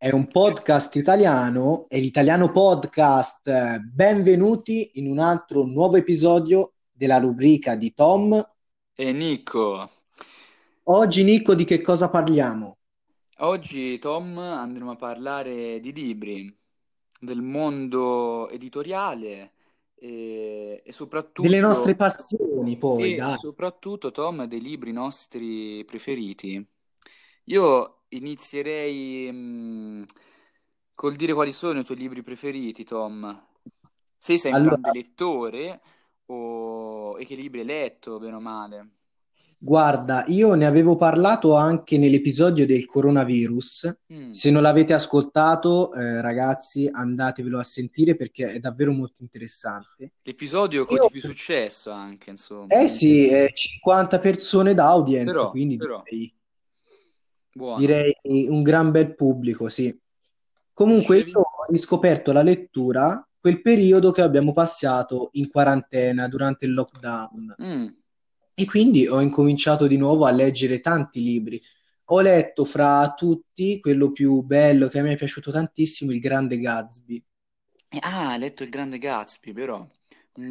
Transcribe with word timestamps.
è 0.00 0.12
un 0.12 0.26
podcast 0.30 0.94
italiano, 0.94 1.86
è 1.88 1.98
l'Italiano 1.98 2.52
Podcast. 2.52 3.78
Benvenuti 3.80 4.90
in 4.94 5.08
un 5.08 5.18
altro 5.18 5.64
nuovo 5.64 5.96
episodio 5.96 6.74
della 6.92 7.18
rubrica 7.18 7.74
di 7.74 7.92
Tom. 7.92 8.40
E 8.94 9.12
Nico, 9.12 9.90
Oggi, 10.84 11.24
Nico, 11.24 11.56
di 11.56 11.64
che 11.64 11.80
cosa 11.80 12.10
parliamo? 12.10 12.76
oggi 13.40 13.98
Tom 13.98 14.38
andremo 14.38 14.92
a 14.92 14.96
parlare 14.96 15.80
di 15.80 15.92
libri, 15.92 16.56
del 17.18 17.42
mondo 17.42 18.48
editoriale 18.50 19.52
e, 19.96 20.82
e 20.84 20.94
Delle 21.34 21.58
nostre 21.60 21.92
soprattutto, 21.92 21.96
passioni, 21.96 22.76
poi, 22.76 23.14
e 23.14 23.14
dai. 23.14 23.36
soprattutto 23.36 24.12
Tom 24.12 24.44
dei 24.44 24.60
libri 24.60 24.92
nostri 24.92 25.84
preferiti. 25.84 26.64
Io 27.44 27.97
inizierei 28.10 29.30
mm, 29.32 30.02
col 30.94 31.16
dire 31.16 31.32
quali 31.34 31.52
sono 31.52 31.80
i 31.80 31.84
tuoi 31.84 31.98
libri 31.98 32.22
preferiti, 32.22 32.84
Tom. 32.84 33.46
Se 34.16 34.36
sei 34.38 34.52
un 34.54 34.60
grande 34.62 34.88
Allora, 34.88 34.90
lettore 34.90 35.80
o... 36.26 37.18
e 37.18 37.24
che 37.24 37.34
libri 37.36 37.60
hai 37.60 37.66
letto, 37.66 38.18
bene 38.18 38.36
o 38.36 38.40
male. 38.40 38.90
guarda, 39.56 40.24
io 40.28 40.54
ne 40.54 40.66
avevo 40.66 40.96
parlato 40.96 41.54
anche 41.54 41.96
nell'episodio 41.98 42.66
del 42.66 42.84
coronavirus. 42.86 43.98
Mm. 44.12 44.30
Se 44.30 44.50
non 44.50 44.62
l'avete 44.62 44.92
ascoltato, 44.94 45.92
eh, 45.92 46.20
ragazzi, 46.20 46.88
andatevelo 46.90 47.58
a 47.58 47.62
sentire 47.62 48.16
perché 48.16 48.46
è 48.52 48.58
davvero 48.58 48.92
molto 48.92 49.22
interessante. 49.22 50.12
L'episodio 50.22 50.84
con 50.84 50.96
Io, 50.96 51.08
più 51.08 51.20
successo 51.20 51.90
anche, 51.90 52.30
insomma, 52.30 52.66
eh 52.66 52.88
sì, 52.88 53.26
eh, 53.28 53.50
50 53.54 54.18
persone 54.18 54.74
d'audience, 54.74 55.24
Però, 55.24 55.50
quindi 55.50 55.76
però, 55.76 56.02
direi, 56.04 56.32
buono. 57.58 57.80
direi 57.80 58.14
un 58.48 58.62
gran 58.62 58.90
bel 58.90 59.14
pubblico, 59.14 59.68
sì. 59.68 59.96
Comunque 60.72 61.18
io 61.18 61.40
ho 61.40 61.64
riscoperto 61.68 62.32
la 62.32 62.42
lettura 62.42 63.22
quel 63.40 63.60
periodo 63.62 64.10
che 64.10 64.22
abbiamo 64.22 64.52
passato 64.52 65.30
in 65.32 65.48
quarantena 65.50 66.28
durante 66.28 66.66
il 66.66 66.74
lockdown 66.74 67.54
Mm. 67.60 67.88
e 68.54 68.64
quindi 68.64 69.06
ho 69.06 69.20
incominciato 69.20 69.86
di 69.86 69.96
nuovo 69.96 70.24
a 70.26 70.30
leggere 70.30 70.80
tanti 70.80 71.22
libri. 71.22 71.60
Ho 72.10 72.20
letto 72.20 72.64
fra 72.64 73.12
tutti 73.16 73.78
quello 73.80 74.10
più 74.12 74.40
bello 74.42 74.88
che 74.88 74.98
a 74.98 75.02
me 75.02 75.12
è 75.12 75.16
piaciuto 75.16 75.50
tantissimo, 75.50 76.10
Il 76.12 76.20
Grande 76.20 76.58
Gatsby. 76.58 77.24
E- 77.90 77.98
Ah, 78.02 78.30
hai 78.30 78.38
letto 78.38 78.62
Il 78.62 78.70
Grande 78.70 78.98
Gatsby, 78.98 79.52
però. 79.52 79.86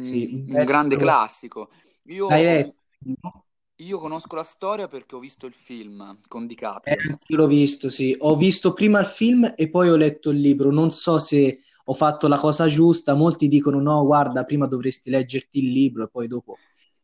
Sì, 0.00 0.28
Mm, 0.30 0.50
un 0.50 0.56
un 0.58 0.64
grande 0.64 0.96
classico. 0.96 1.70
Io, 2.06 2.28
L'hai 2.28 2.42
letto? 2.42 2.74
Io 3.78 3.98
conosco 3.98 4.36
la 4.36 4.44
storia 4.44 4.86
perché 4.88 5.16
ho 5.16 5.18
visto 5.18 5.46
il 5.46 5.54
film 5.54 6.18
con 6.28 6.46
Eh, 6.82 6.96
DiCaprio. 6.96 7.00
anch'io 7.10 7.36
l'ho 7.36 7.46
visto, 7.46 7.88
sì. 7.90 8.14
Ho 8.18 8.36
visto 8.36 8.72
prima 8.72 8.98
il 9.00 9.06
film 9.06 9.52
e 9.56 9.68
poi 9.70 9.88
ho 9.90 9.96
letto 9.96 10.30
il 10.30 10.40
libro. 10.40 10.70
Non 10.70 10.90
so 10.90 11.18
se 11.18 11.58
ho 11.84 11.94
fatto 11.94 12.28
la 12.28 12.38
cosa 12.38 12.66
giusta. 12.66 13.14
Molti 13.14 13.48
dicono 13.48 13.80
no, 13.80 14.04
guarda, 14.04 14.44
prima 14.44 14.66
dovresti 14.66 15.10
leggerti 15.10 15.58
il 15.64 15.70
libro 15.72 16.04
e 16.04 16.08
poi 16.10 16.26
dopo 16.28 16.60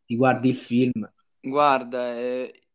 ti 0.06 0.17
guardi 0.17 0.48
il 0.48 0.56
film. 0.56 1.08
Guarda, 1.42 2.17
eh, 2.19 2.67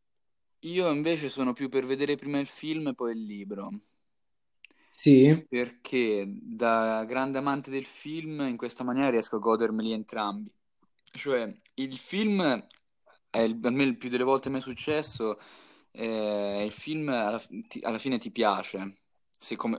io 0.59 0.89
invece 0.89 1.27
sono 1.30 1.53
più 1.53 1.67
per 1.70 1.86
vedere 1.86 2.16
prima 2.16 2.39
il 2.39 2.47
film 2.47 2.88
e 2.88 2.94
poi 2.95 3.11
il 3.14 3.25
libro. 3.25 3.70
Sì? 4.92 5.47
Perché 5.47 6.25
da 6.27 7.03
grande 7.05 7.39
amante 7.39 7.72
del 7.72 7.86
film, 7.86 8.42
in 8.42 8.55
questa 8.58 8.83
maniera 8.83 9.09
riesco 9.09 9.38
a 9.38 9.39
godermeli 9.39 9.92
entrambi. 9.94 10.52
Cioè, 11.11 11.52
il 11.75 11.97
film 11.97 12.66
è 13.30 13.40
il, 13.40 13.60
a 13.64 13.70
me 13.70 13.84
il 13.84 13.98
più 13.98 14.10
delle 14.10 14.24
volte 14.24 14.50
mi 14.50 14.58
è 14.58 14.62
successo, 14.62 15.40
eh, 15.92 16.64
il 16.66 16.72
film 16.72 17.10
alla, 17.10 17.40
ti- 17.68 17.80
alla 17.82 17.98
fine 18.00 18.18
ti 18.18 18.32
piace, 18.32 19.02
se 19.38 19.56
come, 19.56 19.78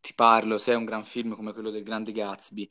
ti 0.00 0.14
parlo, 0.14 0.58
se 0.58 0.72
è 0.72 0.74
un 0.76 0.84
gran 0.84 1.04
film 1.04 1.34
come 1.34 1.52
quello 1.52 1.70
del 1.70 1.82
Grande 1.82 2.12
Gatsby. 2.12 2.68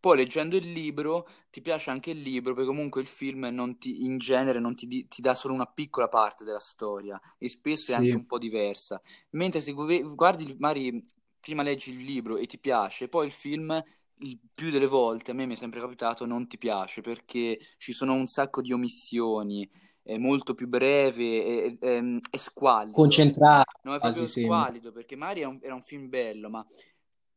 Poi 0.00 0.16
leggendo 0.16 0.56
il 0.56 0.70
libro 0.72 1.28
ti 1.50 1.60
piace 1.62 1.90
anche 1.90 2.10
il 2.10 2.20
libro, 2.20 2.54
perché 2.54 2.68
comunque 2.68 3.00
il 3.00 3.06
film 3.06 3.46
non 3.52 3.78
ti- 3.78 4.04
in 4.04 4.18
genere 4.18 4.58
non 4.58 4.74
ti, 4.74 5.06
ti 5.08 5.20
dà 5.22 5.34
solo 5.34 5.54
una 5.54 5.66
piccola 5.66 6.08
parte 6.08 6.44
della 6.44 6.58
storia 6.58 7.20
e 7.38 7.48
spesso 7.48 7.92
è 7.92 7.94
anche 7.94 8.16
Sì. 8.16 8.16
un 8.16 8.26
po' 8.26 8.38
diversa. 8.38 9.00
Mentre 9.30 9.60
se 9.60 9.72
gu- 9.72 10.14
guardi, 10.14 10.56
magari 10.58 11.04
prima 11.40 11.62
leggi 11.62 11.92
il 11.92 12.02
libro 12.04 12.36
e 12.36 12.46
ti 12.46 12.58
piace, 12.58 13.08
poi 13.08 13.26
il 13.26 13.32
film 13.32 13.80
il 14.22 14.38
più 14.54 14.70
delle 14.70 14.86
volte, 14.86 15.30
a 15.30 15.34
me 15.34 15.46
mi 15.46 15.54
è 15.54 15.56
sempre 15.56 15.80
capitato, 15.80 16.26
non 16.26 16.46
ti 16.48 16.58
piace 16.58 17.00
perché 17.00 17.58
ci 17.78 17.92
sono 17.92 18.14
un 18.14 18.26
sacco 18.26 18.60
di 18.60 18.72
omissioni, 18.72 19.68
è 20.02 20.16
molto 20.16 20.54
più 20.54 20.68
breve, 20.68 21.76
è, 21.78 21.86
è- 21.86 22.18
è 22.30 22.36
squallido. 22.36 22.98
Concentrato, 23.00 23.70
No, 23.82 23.94
è 23.94 23.98
quasi 23.98 24.18
proprio 24.18 24.26
squallido 24.28 24.92
perché 24.92 25.16
magari 25.16 25.40
è 25.40 25.44
un- 25.44 25.58
era 25.60 25.74
un 25.74 25.82
film 25.82 26.08
bello, 26.08 26.48
ma 26.48 26.64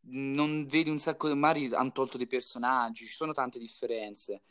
non 0.08 0.66
vedi 0.66 0.90
un 0.90 1.00
sacco, 1.00 1.34
magari 1.36 1.74
hanno 1.74 1.92
tolto 1.92 2.18
dei 2.18 2.28
personaggi, 2.28 3.06
ci 3.06 3.14
sono 3.14 3.32
tante 3.34 3.58
differenze. 3.60 4.44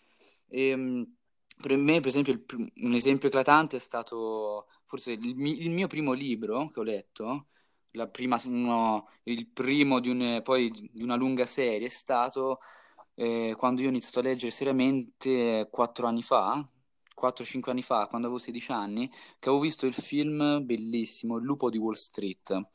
Ehm, 0.49 1.15
per 1.61 1.77
me, 1.77 2.01
per 2.01 2.09
esempio, 2.09 2.33
il 2.33 2.45
un 2.85 2.95
esempio 2.95 3.29
eclatante 3.29 3.77
è 3.77 3.81
stato 3.81 4.67
forse 4.87 5.13
il, 5.13 5.25
il 5.41 5.71
mio 5.71 5.87
primo 5.87 6.13
libro 6.13 6.69
che 6.69 6.81
ho 6.81 6.83
letto, 6.83 7.49
prima, 8.11 8.39
uno- 8.47 9.09
il 9.25 9.47
primo 9.49 10.01
di, 10.01 10.09
un- 10.11 10.41
poi 10.43 10.71
di 10.93 11.03
una 11.03 11.15
lunga 11.17 11.47
serie, 11.47 11.87
è 11.87 11.91
stato 11.91 12.61
eh, 13.15 13.55
quando 13.57 13.81
io 13.81 13.87
ho 13.89 13.91
iniziato 13.91 14.19
a 14.21 14.23
leggere 14.23 14.51
seriamente 14.51 15.69
quattro 15.71 16.07
anni 16.07 16.23
fa, 16.23 16.67
4-5 17.15 17.71
anni 17.73 17.83
fa, 17.83 18.07
quando 18.09 18.27
avevo 18.27 18.43
16 18.43 18.73
anni, 18.73 19.09
che 19.39 19.49
avevo 19.49 19.61
visto 19.61 19.87
il 19.87 19.95
film 19.95 20.65
bellissimo, 20.65 21.37
Il 21.39 21.45
lupo 21.45 21.71
di 21.71 21.79
Wall 21.79 21.95
Street. 21.95 22.67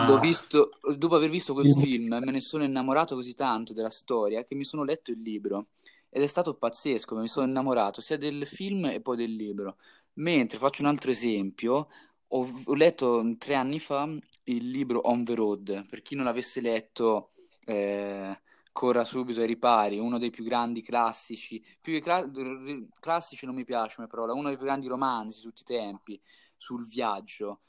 L'ho 0.00 0.16
Ah, 0.16 0.18
visto, 0.18 0.70
dopo 0.96 1.16
aver 1.16 1.28
visto 1.30 1.52
quel 1.54 1.66
il- 1.66 1.74
film, 1.74 2.08
me 2.22 2.30
ne 2.30 2.40
sono 2.40 2.62
innamorato 2.62 3.16
così 3.16 3.34
tanto 3.34 3.72
della 3.72 3.90
storia 3.90 4.44
che 4.44 4.54
mi 4.54 4.62
sono 4.64 4.84
letto 4.84 5.10
il 5.10 5.20
libro. 5.20 5.68
Ed 6.08 6.22
è 6.22 6.26
stato 6.26 6.54
pazzesco, 6.54 7.16
mi 7.16 7.26
sono 7.28 7.46
innamorato 7.46 8.00
sia 8.00 8.16
del 8.16 8.46
film 8.46 8.84
e 8.86 9.00
poi 9.00 9.16
del 9.16 9.34
libro. 9.34 9.76
Mentre 10.14 10.58
faccio 10.58 10.82
un 10.82 10.88
altro 10.88 11.10
esempio, 11.10 11.88
ho, 12.28 12.46
ho 12.64 12.74
letto 12.74 13.34
tre 13.38 13.54
anni 13.54 13.78
fa 13.80 14.08
il 14.44 14.70
libro 14.70 15.00
On 15.08 15.24
the 15.24 15.34
Road. 15.34 15.86
Per 15.88 16.02
chi 16.02 16.14
non 16.14 16.24
l'avesse 16.24 16.60
letto, 16.60 17.30
eh, 17.64 18.40
corra 18.72 19.04
subito 19.04 19.40
ai 19.40 19.46
ripari, 19.46 19.98
uno 19.98 20.18
dei 20.18 20.30
più 20.30 20.44
grandi 20.44 20.82
classici. 20.82 21.62
Più 21.80 22.00
che 22.00 22.10
r- 22.10 22.86
classici 23.00 23.46
non 23.46 23.54
mi 23.54 23.64
piace 23.64 23.96
come 23.96 24.06
parola, 24.08 24.32
uno 24.32 24.48
dei 24.48 24.56
più 24.56 24.66
grandi 24.66 24.86
romanzi 24.86 25.38
di 25.40 25.44
tutti 25.46 25.62
i 25.62 25.64
tempi 25.64 26.20
sul 26.56 26.86
viaggio. 26.86 27.62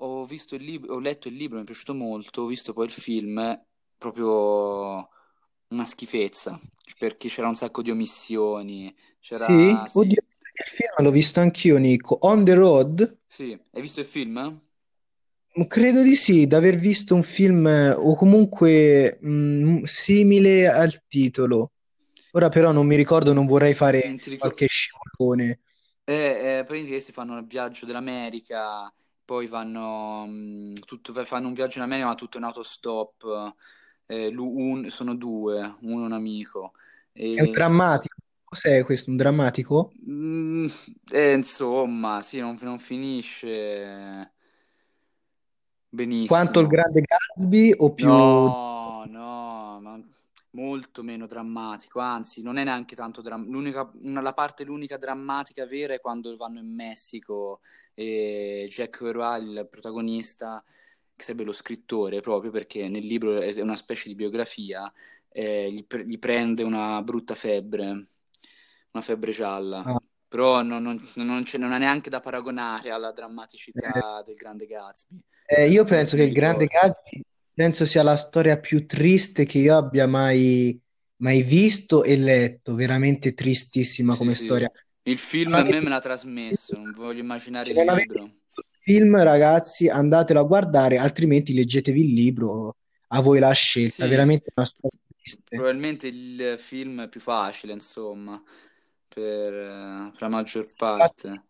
Ho 0.00 0.24
visto 0.26 0.54
il 0.54 0.62
libro, 0.62 0.94
ho 0.94 0.98
letto 1.00 1.28
il 1.28 1.34
libro, 1.34 1.56
mi 1.56 1.62
è 1.62 1.66
piaciuto 1.66 1.94
molto, 1.94 2.42
ho 2.42 2.46
visto 2.46 2.72
poi 2.72 2.86
il 2.86 2.92
film, 2.92 3.64
proprio 3.96 5.08
una 5.68 5.84
schifezza, 5.84 6.58
perché 6.98 7.28
c'era 7.28 7.48
un 7.48 7.56
sacco 7.56 7.82
di 7.82 7.90
omissioni, 7.90 8.94
Sì? 9.32 9.80
c'era... 9.80 9.88
Oddio, 9.92 10.16
Sì, 10.18 10.20
il 10.64 10.70
film 10.70 10.92
l'ho 11.04 11.10
visto 11.10 11.40
anch'io, 11.40 11.76
Nico. 11.78 12.18
On 12.22 12.44
the 12.44 12.54
Road? 12.54 13.16
sì, 13.26 13.58
hai 13.72 13.80
visto 13.80 14.00
il 14.00 14.06
film? 14.06 14.60
Credo 15.66 16.02
di 16.02 16.14
sì, 16.16 16.46
di 16.46 16.54
aver 16.54 16.76
visto 16.76 17.14
un 17.14 17.22
film 17.24 17.66
eh, 17.66 17.90
o 17.90 18.14
comunque 18.14 19.18
mm, 19.24 19.82
simile 19.84 20.68
al 20.68 21.02
titolo. 21.08 21.72
Ora 22.32 22.48
però 22.48 22.70
non 22.72 22.86
mi 22.86 22.94
ricordo, 22.96 23.32
non 23.32 23.46
vorrei 23.46 23.74
fare 23.74 24.02
Non 24.02 24.18
ti 24.18 24.30
ricordo... 24.30 24.56
qualche 24.56 24.66
scivolone. 24.68 25.60
Eh, 26.04 26.14
eh, 26.14 26.64
praticamente 26.64 26.90
questi 26.92 27.12
fanno 27.12 27.36
il 27.38 27.46
viaggio 27.46 27.84
dell'America, 27.84 28.92
poi 29.24 29.46
vanno, 29.46 30.24
mh, 30.26 30.74
tutto, 30.86 31.12
fanno 31.26 31.48
un 31.48 31.52
viaggio 31.54 31.78
in 31.78 31.84
America 31.84 32.06
ma 32.08 32.14
tutto 32.14 32.38
in 32.38 32.44
autostop, 32.44 33.54
eh, 34.06 34.30
lu- 34.30 34.56
un- 34.58 34.88
sono 34.88 35.14
due, 35.14 35.76
uno 35.82 36.02
è 36.04 36.06
un 36.06 36.12
amico. 36.12 36.72
È 37.32 37.40
un 37.40 37.48
E, 37.48 37.48
drammatico. 37.48 38.16
Cos'è 38.48 38.82
questo? 38.82 39.10
Un 39.10 39.16
drammatico? 39.16 39.92
Mm, 40.08 40.66
eh, 41.10 41.32
insomma, 41.34 42.22
sì, 42.22 42.40
non, 42.40 42.56
non 42.62 42.78
finisce 42.78 44.32
Quanto 46.26 46.60
il 46.60 46.66
benissimo. 46.66 46.66
Grande 46.66 47.00
Gatsby 47.00 47.74
o 47.76 47.92
più... 47.92 48.06
No, 48.06 49.04
no, 49.06 49.80
ma 49.80 50.02
molto 50.50 51.02
meno 51.02 51.26
drammatico, 51.26 52.00
anzi, 52.00 52.42
non 52.42 52.56
è 52.56 52.64
neanche 52.64 52.94
tanto 52.94 53.20
drammatico. 53.20 53.92
la 54.02 54.32
parte 54.32 54.64
l'unica 54.64 54.96
drammatica 54.96 55.66
vera 55.66 55.94
è 55.94 56.00
quando 56.00 56.34
vanno 56.36 56.58
in 56.58 56.74
Messico 56.74 57.60
e 57.94 58.66
Jack 58.70 58.98
Kerouac, 58.98 59.42
il 59.42 59.66
protagonista, 59.70 60.62
che 61.14 61.22
sarebbe 61.22 61.44
lo 61.44 61.52
scrittore 61.52 62.20
proprio 62.20 62.50
perché 62.50 62.88
nel 62.88 63.04
libro 63.04 63.40
è 63.40 63.60
una 63.60 63.76
specie 63.76 64.08
di 64.08 64.14
biografia, 64.14 64.90
eh, 65.30 65.70
gli, 65.70 65.84
pre- 65.84 66.06
gli 66.06 66.18
prende 66.18 66.62
una 66.62 67.02
brutta 67.02 67.34
febbre, 67.34 68.06
una 68.92 69.02
febbre 69.02 69.32
gialla. 69.32 69.84
Ah, 69.84 69.98
Però 70.28 70.62
non, 70.62 70.82
non, 70.82 71.02
non 71.16 71.42
c'è- 71.44 71.58
non 71.58 71.72
è 71.72 71.78
neanche 71.78 72.10
da 72.10 72.20
paragonare 72.20 72.90
alla 72.90 73.12
eh, 73.74 73.82
drammaticità 73.82 74.22
del 74.24 74.36
Grande 74.36 74.66
Gatsby, 74.66 75.18
eh, 75.46 75.68
io 75.68 75.84
penso 75.84 76.16
che 76.16 76.22
il 76.24 76.32
Grande. 76.32 76.66
Gatsby 76.66 77.22
penso 77.54 77.84
sia 77.84 78.02
la 78.02 78.16
storia 78.16 78.58
più 78.58 78.86
triste 78.86 79.44
che 79.44 79.58
io 79.58 79.76
abbia 79.76 80.06
mai, 80.06 80.78
mai 81.16 81.42
visto 81.42 82.04
e 82.04 82.16
letto. 82.16 82.74
Veramente 82.74 83.34
tristissima 83.34 84.14
Sì, 84.14 84.16
come 84.16 84.34
sì. 84.34 84.34
storia. 84.34 84.70
Il 85.02 85.18
film 85.18 85.54
a 85.54 85.62
me 85.64 85.80
me 85.80 85.88
l'ha 85.88 86.00
trasmesso, 86.00 86.76
non 86.76 86.92
voglio 86.92 87.20
immaginare 87.20 87.70
il 87.70 87.80
libro. 87.80 88.40
film, 88.80 89.22
ragazzi, 89.22 89.88
andatelo 89.88 90.40
a 90.40 90.44
guardare, 90.44 90.98
altrimenti 90.98 91.52
leggetevi 91.54 92.00
il 92.04 92.12
libro, 92.14 92.76
a 93.08 93.20
voi 93.20 93.38
la 93.38 93.52
scelta, 93.52 94.06
Sì, 94.06 94.06
veramente 94.06 94.50
una 94.54 94.66
storia 94.66 94.98
triste. 95.16 95.52
probabilmente 95.52 96.06
il 96.08 96.54
film 96.58 97.08
più 97.08 97.20
facile, 97.20 97.72
insomma, 97.72 98.42
per, 99.18 99.52
eh, 99.54 100.10
per 100.12 100.20
la 100.22 100.28
maggior 100.28 100.66
parte. 100.76 101.42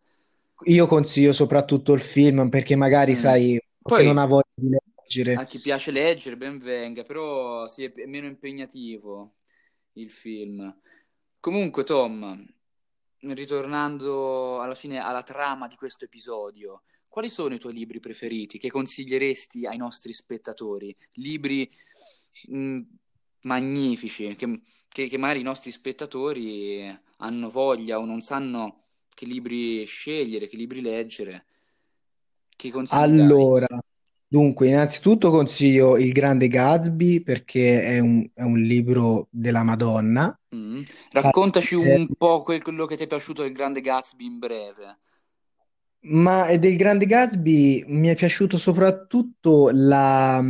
io 0.66 0.86
consiglio 0.86 1.32
soprattutto 1.32 1.92
il 1.92 2.00
film 2.00 2.48
perché 2.48 2.76
magari, 2.76 3.12
Mm. 3.12 3.14
sai, 3.14 3.60
che 3.90 4.02
non 4.02 4.18
Poi 4.18 4.18
ha 4.18 4.26
voglia 4.26 4.44
di 4.54 4.68
a 5.32 5.44
leggere. 5.44 5.44
chi 5.44 5.60
piace 5.60 5.90
leggere, 5.90 6.36
ben 6.36 6.58
venga, 6.58 7.02
però 7.02 7.66
sì, 7.66 7.84
è 7.84 7.92
è 7.92 8.06
meno 8.06 8.26
impegnativo 8.26 9.34
il 9.94 10.10
film. 10.10 10.80
Comunque, 11.40 11.84
Tom, 11.84 12.44
ritornando 13.20 14.60
alla 14.60 14.74
fine 14.74 14.98
alla 14.98 15.22
trama 15.22 15.68
di 15.68 15.76
questo 15.76 16.04
episodio, 16.04 16.82
quali 17.08 17.28
sono 17.30 17.54
i 17.54 17.58
tuoi 17.58 17.72
libri 17.74 18.00
preferiti 18.00 18.58
che 18.58 18.70
consiglieresti 18.70 19.66
ai 19.66 19.76
nostri 19.78 20.12
spettatori? 20.12 20.94
Libri 21.14 21.70
mh, 22.48 22.80
magnifici 23.42 24.34
che, 24.36 24.60
che- 24.88 25.08
che 25.08 25.18
magari 25.18 25.40
i 25.40 25.42
nostri 25.42 25.70
spettatori 25.70 26.82
hanno 27.18 27.48
voglia 27.48 27.98
o 27.98 28.04
non 28.04 28.20
sanno 28.20 28.84
che 29.14 29.26
libri 29.26 29.84
scegliere, 29.84 30.48
che 30.48 30.56
libri 30.56 30.80
leggere. 30.80 31.46
Che 32.54 32.70
consigli 32.70 32.98
dai? 32.98 33.20
Allora, 33.20 33.66
dunque, 34.26 34.68
innanzitutto 34.68 35.30
consiglio 35.30 35.96
Il 35.96 36.12
Grande 36.12 36.48
Gatsby 36.48 37.20
perché 37.20 37.82
è 37.82 37.98
un, 37.98 38.28
è 38.32 38.42
un 38.42 38.60
libro 38.60 39.28
della 39.30 39.62
Madonna. 39.62 40.38
Mm. 40.54 40.82
Raccontaci 41.10 41.74
vedere- 41.74 41.96
un 41.96 42.08
po' 42.16 42.42
quel- 42.42 42.62
quello 42.62 42.86
che 42.86 42.96
ti 42.96 43.04
è 43.04 43.06
piaciuto 43.06 43.42
del 43.42 43.52
Grande 43.52 43.80
Gatsby 43.80 44.24
in 44.24 44.38
breve. 44.38 44.98
Ma 46.00 46.56
del 46.56 46.76
Grande 46.76 47.06
Gatsby 47.06 47.84
mi 47.88 48.08
è 48.08 48.14
piaciuto 48.14 48.56
soprattutto 48.56 49.70
la, 49.72 50.40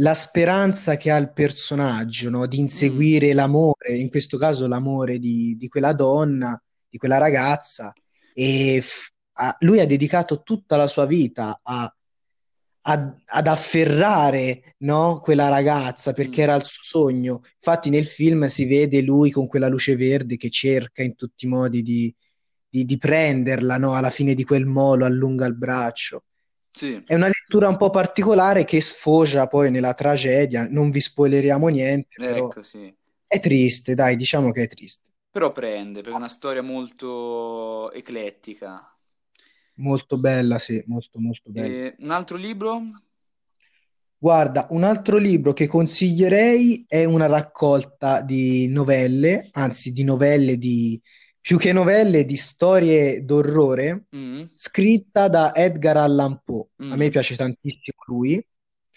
la 0.00 0.14
speranza 0.14 0.96
che 0.96 1.10
ha 1.10 1.16
il 1.16 1.32
personaggio, 1.32 2.30
no? 2.30 2.46
Di 2.46 2.58
Mm. 2.58 2.60
inseguire 2.60 3.32
l'amore, 3.34 3.96
in 3.96 4.08
questo 4.08 4.36
caso 4.38 4.66
l'amore 4.66 5.18
di, 5.18 5.56
di 5.58 5.68
quella 5.68 5.92
donna, 5.92 6.60
di 6.88 6.98
quella 6.98 7.18
ragazza, 7.18 7.92
e 8.32 8.80
f- 8.80 9.08
lui 9.60 9.80
ha 9.80 9.86
dedicato 9.86 10.42
tutta 10.42 10.76
la 10.76 10.86
sua 10.86 11.06
vita 11.06 11.60
a- 11.62 11.94
a- 12.82 13.14
ad 13.26 13.46
afferrare, 13.46 14.74
no? 14.78 15.20
Quella 15.20 15.48
ragazza 15.48 16.12
perché 16.12 16.40
Mm. 16.40 16.44
era 16.44 16.54
il 16.56 16.64
suo 16.64 16.82
sogno. 16.82 17.40
Infatti 17.56 17.90
nel 17.90 18.06
film 18.06 18.46
si 18.46 18.64
vede 18.66 19.02
lui 19.02 19.30
con 19.30 19.46
quella 19.46 19.68
luce 19.68 19.96
verde 19.96 20.36
che 20.36 20.50
cerca 20.50 21.02
in 21.02 21.14
tutti 21.14 21.46
i 21.46 21.48
modi 21.48 21.82
di 21.82 22.14
di, 22.72 22.84
di 22.84 22.98
prenderla, 22.98 23.78
no? 23.78 23.94
Alla 23.94 24.10
fine 24.10 24.32
di 24.34 24.44
quel 24.44 24.64
molo 24.64 25.04
allunga 25.04 25.44
il 25.46 25.56
braccio. 25.56 26.22
Sì, 26.72 27.02
È 27.04 27.14
una 27.14 27.26
lettura 27.26 27.68
un 27.68 27.76
po' 27.76 27.90
particolare 27.90 28.64
che 28.64 28.80
sfocia 28.80 29.46
poi 29.48 29.70
nella 29.70 29.94
tragedia, 29.94 30.66
non 30.68 30.90
vi 30.90 31.00
spoileriamo 31.00 31.68
niente, 31.68 32.16
ecco, 32.16 32.62
sì. 32.62 32.94
è 33.26 33.38
triste, 33.40 33.94
dai, 33.94 34.16
diciamo 34.16 34.50
che 34.50 34.62
è 34.62 34.66
triste. 34.66 35.10
Però 35.30 35.52
prende, 35.52 36.00
perché 36.00 36.10
è 36.10 36.16
una 36.16 36.28
storia 36.28 36.62
molto 36.62 37.92
eclettica. 37.92 38.96
Molto 39.74 40.18
bella, 40.18 40.58
sì, 40.58 40.82
molto 40.86 41.18
molto 41.20 41.50
bella. 41.50 41.66
E 41.66 41.96
un 41.98 42.10
altro 42.10 42.36
libro? 42.36 42.82
Guarda, 44.18 44.66
un 44.70 44.84
altro 44.84 45.16
libro 45.16 45.54
che 45.54 45.66
consiglierei 45.66 46.84
è 46.86 47.04
una 47.04 47.26
raccolta 47.26 48.20
di 48.20 48.68
novelle, 48.68 49.48
anzi 49.52 49.92
di 49.92 50.04
novelle 50.04 50.58
di, 50.58 51.00
più 51.40 51.56
che 51.58 51.72
novelle, 51.72 52.24
di 52.24 52.36
storie 52.36 53.24
d'orrore, 53.24 54.04
Mm, 54.14 54.42
scritta 54.54 55.28
da 55.28 55.54
Edgar 55.54 55.96
Allan 55.96 56.40
Poe. 56.44 56.66
A 56.76 56.96
me 56.96 57.06
mm, 57.06 57.10
piace 57.10 57.36
tantissimo 57.36 57.98
lui. 58.06 58.44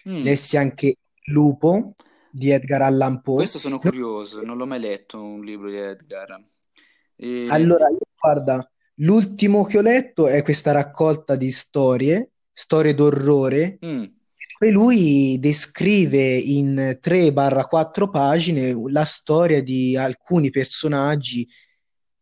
mm. 0.09 0.21
Lessi 0.21 0.57
anche 0.57 0.97
lupo 1.27 1.93
di 2.29 2.49
Edgar 2.51 2.81
Allan 2.81 3.21
Poe. 3.21 3.35
Questo 3.35 3.59
sono 3.59 3.75
No- 3.75 3.79
curioso, 3.81 4.41
non 4.41 4.57
l'ho 4.57 4.65
mai 4.65 4.79
letto 4.79 5.21
un 5.21 5.43
libro 5.43 5.69
di 5.69 5.77
Edgar. 5.77 6.43
E- 7.15 7.47
Allora, 7.49 7.87
io, 7.89 7.99
guarda, 8.19 8.69
l'ultimo 8.95 9.63
che 9.63 9.77
ho 9.77 9.81
letto 9.81 10.27
è 10.27 10.41
questa 10.43 10.71
raccolta 10.71 11.35
di 11.35 11.51
storie, 11.51 12.31
storie 12.51 12.93
d'orrore, 12.93 13.77
Mm, 13.85 14.03
e 14.59 14.71
lui 14.71 15.37
descrive 15.39 16.35
in 16.35 16.97
3-4 17.01 18.09
pagine 18.09 18.73
la 18.89 19.03
storia 19.05 19.61
di 19.63 19.95
alcuni 19.97 20.49
personaggi. 20.49 21.47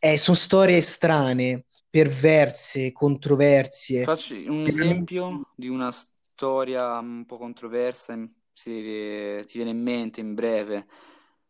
Eh, 0.03 0.17
sono 0.17 0.35
storie 0.35 0.81
strane, 0.81 1.65
perverse, 1.89 2.91
controversie. 2.91 4.01
Facci 4.03 4.47
un 4.47 4.65
esempio 4.65 5.43
di 5.55 5.67
una 5.69 5.91
storia 5.91 6.97
un 6.99 7.23
po' 7.25 7.37
controversa, 7.37 8.15
se 8.51 9.43
ti 9.45 9.57
viene 9.57 9.69
in 9.71 9.81
mente 9.81 10.19
in 10.21 10.33
breve. 10.33 10.87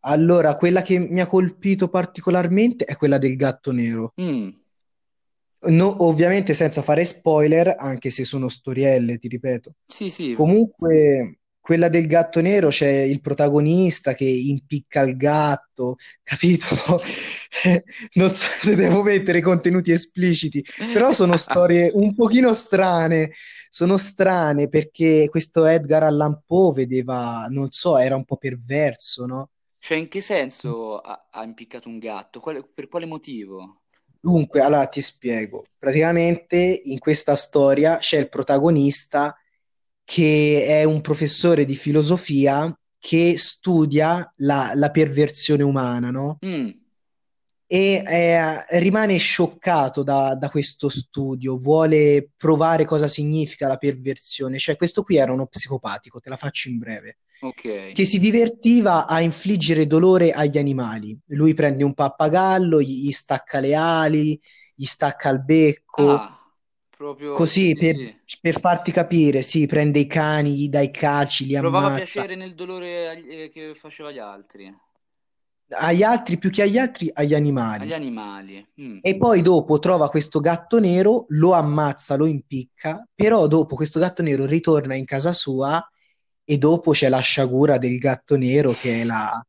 Allora, 0.02 0.56
quella 0.58 0.84
che 0.84 1.00
mi 1.00 1.22
ha 1.22 1.26
colpito 1.26 1.90
particolarmente 1.90 2.86
è 2.86 2.96
quella 2.96 3.18
del 3.18 3.36
gatto 3.36 3.72
nero. 3.72 4.14
Mm, 4.18 4.62
No, 5.64 6.04
ovviamente 6.06 6.54
senza 6.56 6.82
fare 6.82 7.06
spoiler, 7.06 7.76
anche 7.78 8.10
se 8.10 8.26
sono 8.26 8.48
storielle, 8.50 9.18
ti 9.20 9.28
ripeto. 9.28 9.76
sì, 9.88 10.10
sì, 10.10 10.36
Comunque, 10.36 11.41
quella 11.62 11.88
del 11.90 12.08
gatto 12.08 12.42
nero 12.42 12.70
c'è 12.70 12.90
il 12.90 13.22
protagonista 13.22 14.14
che 14.14 14.26
impicca 14.26 15.02
il 15.02 15.16
gatto, 15.16 15.96
capito? 16.24 16.76
Non 18.16 18.34
so 18.34 18.48
se 18.50 18.76
devo 18.76 19.04
mettere 19.04 19.42
contenuti 19.42 19.92
espliciti, 19.92 20.64
però 20.92 21.14
sono 21.14 21.38
storie 21.38 21.92
un 21.94 22.16
pochino 22.16 22.54
strane. 22.54 23.32
Sono 23.70 23.96
strane 23.96 24.68
perché 24.68 25.28
questo 25.30 25.66
Edgar 25.66 26.04
Allan 26.04 26.42
Poe 26.46 26.74
vedeva, 26.74 27.46
non 27.50 27.72
so, 27.72 27.98
era 27.98 28.18
un 28.18 28.26
po' 28.26 28.36
perverso, 28.36 29.26
no? 29.26 29.52
Cioè, 29.80 29.98
in 29.98 30.10
che 30.10 30.22
senso 30.22 31.00
ha, 31.00 31.30
ha 31.32 31.44
impiccato 31.44 31.88
un 31.88 31.98
gatto? 31.98 32.40
Quale- 32.40 32.64
per 32.64 32.88
quale 32.90 33.06
motivo? 33.06 33.84
Dunque, 34.20 34.62
allora 34.62 34.86
ti 34.88 35.02
spiego. 35.02 35.66
Praticamente 35.80 36.82
in 36.84 37.00
questa 37.00 37.36
storia 37.36 37.98
c'è 37.98 38.18
il 38.20 38.30
protagonista 38.30 39.36
che 40.12 40.66
è 40.68 40.84
un 40.84 41.00
professore 41.00 41.64
di 41.64 41.74
filosofia 41.74 42.70
che 43.00 43.38
studia 43.38 44.30
la, 44.40 44.74
la 44.76 44.92
perversione 44.92 45.64
umana, 45.64 46.12
no? 46.12 46.42
Mm, 46.44 46.70
E 47.66 48.04
eh, 48.06 48.80
rimane 48.80 49.16
scioccato 49.18 50.04
da, 50.04 50.36
da 50.36 50.50
questo 50.50 50.90
studio, 50.90 51.58
vuole 51.58 52.32
provare 52.36 52.84
cosa 52.84 53.08
significa 53.08 53.66
la 53.68 53.78
perversione. 53.78 54.58
Cioè, 54.60 54.76
questo 54.76 55.04
qui 55.04 55.16
era 55.16 55.32
uno 55.32 55.48
psicopatico, 55.48 56.20
te 56.20 56.30
la 56.30 56.36
faccio 56.36 56.68
in 56.68 56.78
breve 56.80 57.20
ok. 57.42 57.92
che 57.94 58.06
si 58.06 58.20
divertiva 58.20 59.08
a 59.08 59.22
infliggere 59.22 59.88
dolore 59.88 60.32
agli 60.32 60.58
animali. 60.58 61.18
Lui 61.28 61.54
prende 61.54 61.84
un 61.86 61.94
pappagallo, 61.94 62.82
gli, 62.82 63.06
gli 63.08 63.12
stacca 63.12 63.60
le 63.62 63.74
ali, 63.76 64.40
gli 64.76 64.86
stacca 64.86 65.30
il 65.30 65.44
becco, 65.44 66.12
Ah, 66.12 66.41
proprio, 67.02 67.44
sì, 67.44 67.60
così 67.60 67.74
sì, 67.74 67.78
per, 67.78 67.96
per 68.42 68.60
farti 68.60 68.92
capire, 68.92 69.42
sì, 69.42 69.66
prende 69.66 70.00
i 70.00 70.08
cani, 70.08 70.54
gli 70.56 70.70
dà 70.70 70.82
i 70.82 70.92
calci, 70.92 71.46
li 71.46 71.56
Provava 71.56 71.90
ammazza. 71.90 72.22
piacere 72.22 72.36
nel 72.36 72.56
dolore 72.56 73.08
agli- 73.08 73.32
eh, 73.44 73.50
che 73.50 73.74
faceva 73.74 74.10
agli 74.10 74.20
altri, 74.20 74.76
Agli 75.80 76.04
altri, 76.04 76.38
più 76.38 76.52
che 76.52 76.62
agli 76.62 76.78
altri, 76.78 77.10
agli 77.12 77.34
agli 77.74 77.92
animali. 77.94 77.94
animali. 77.94 78.66
Mm. 78.80 79.00
E 79.04 79.18
poi 79.18 79.42
dopo 79.42 79.80
trova 79.80 80.10
questo 80.10 80.40
gatto 80.40 80.80
nero, 80.80 81.26
lo 81.30 81.54
ammazza, 81.54 82.16
lo 82.16 82.26
impicca, 82.28 83.08
però 83.16 83.48
dopo 83.48 83.76
questo 83.76 84.00
gatto 84.00 84.22
nero 84.22 84.46
ritorna 84.46 84.96
in 84.96 85.06
casa 85.06 85.34
sua 85.34 85.84
e 86.44 86.58
dopo 86.58 86.92
c'è 86.92 87.10
la 87.10 87.20
sciagura 87.20 87.78
del 87.80 87.98
gatto 87.98 88.38
nero 88.38 88.74
che 88.74 89.02
è 89.02 89.04
la, 89.04 89.44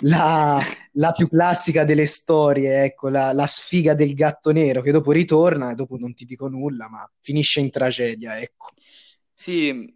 la, 0.00 0.60
la 0.92 1.12
più 1.12 1.28
classica 1.28 1.84
delle 1.84 2.06
storie, 2.06 2.84
ecco, 2.84 3.08
la, 3.08 3.32
la 3.32 3.46
sfiga 3.46 3.94
del 3.94 4.14
gatto 4.14 4.52
nero 4.52 4.82
che 4.82 4.92
dopo 4.92 5.12
ritorna 5.12 5.70
e 5.72 5.74
dopo 5.74 5.96
non 5.98 6.14
ti 6.14 6.24
dico 6.24 6.48
nulla, 6.48 6.88
ma 6.88 7.08
finisce 7.20 7.60
in 7.60 7.70
tragedia, 7.70 8.38
ecco. 8.38 8.68
Sì, 9.34 9.92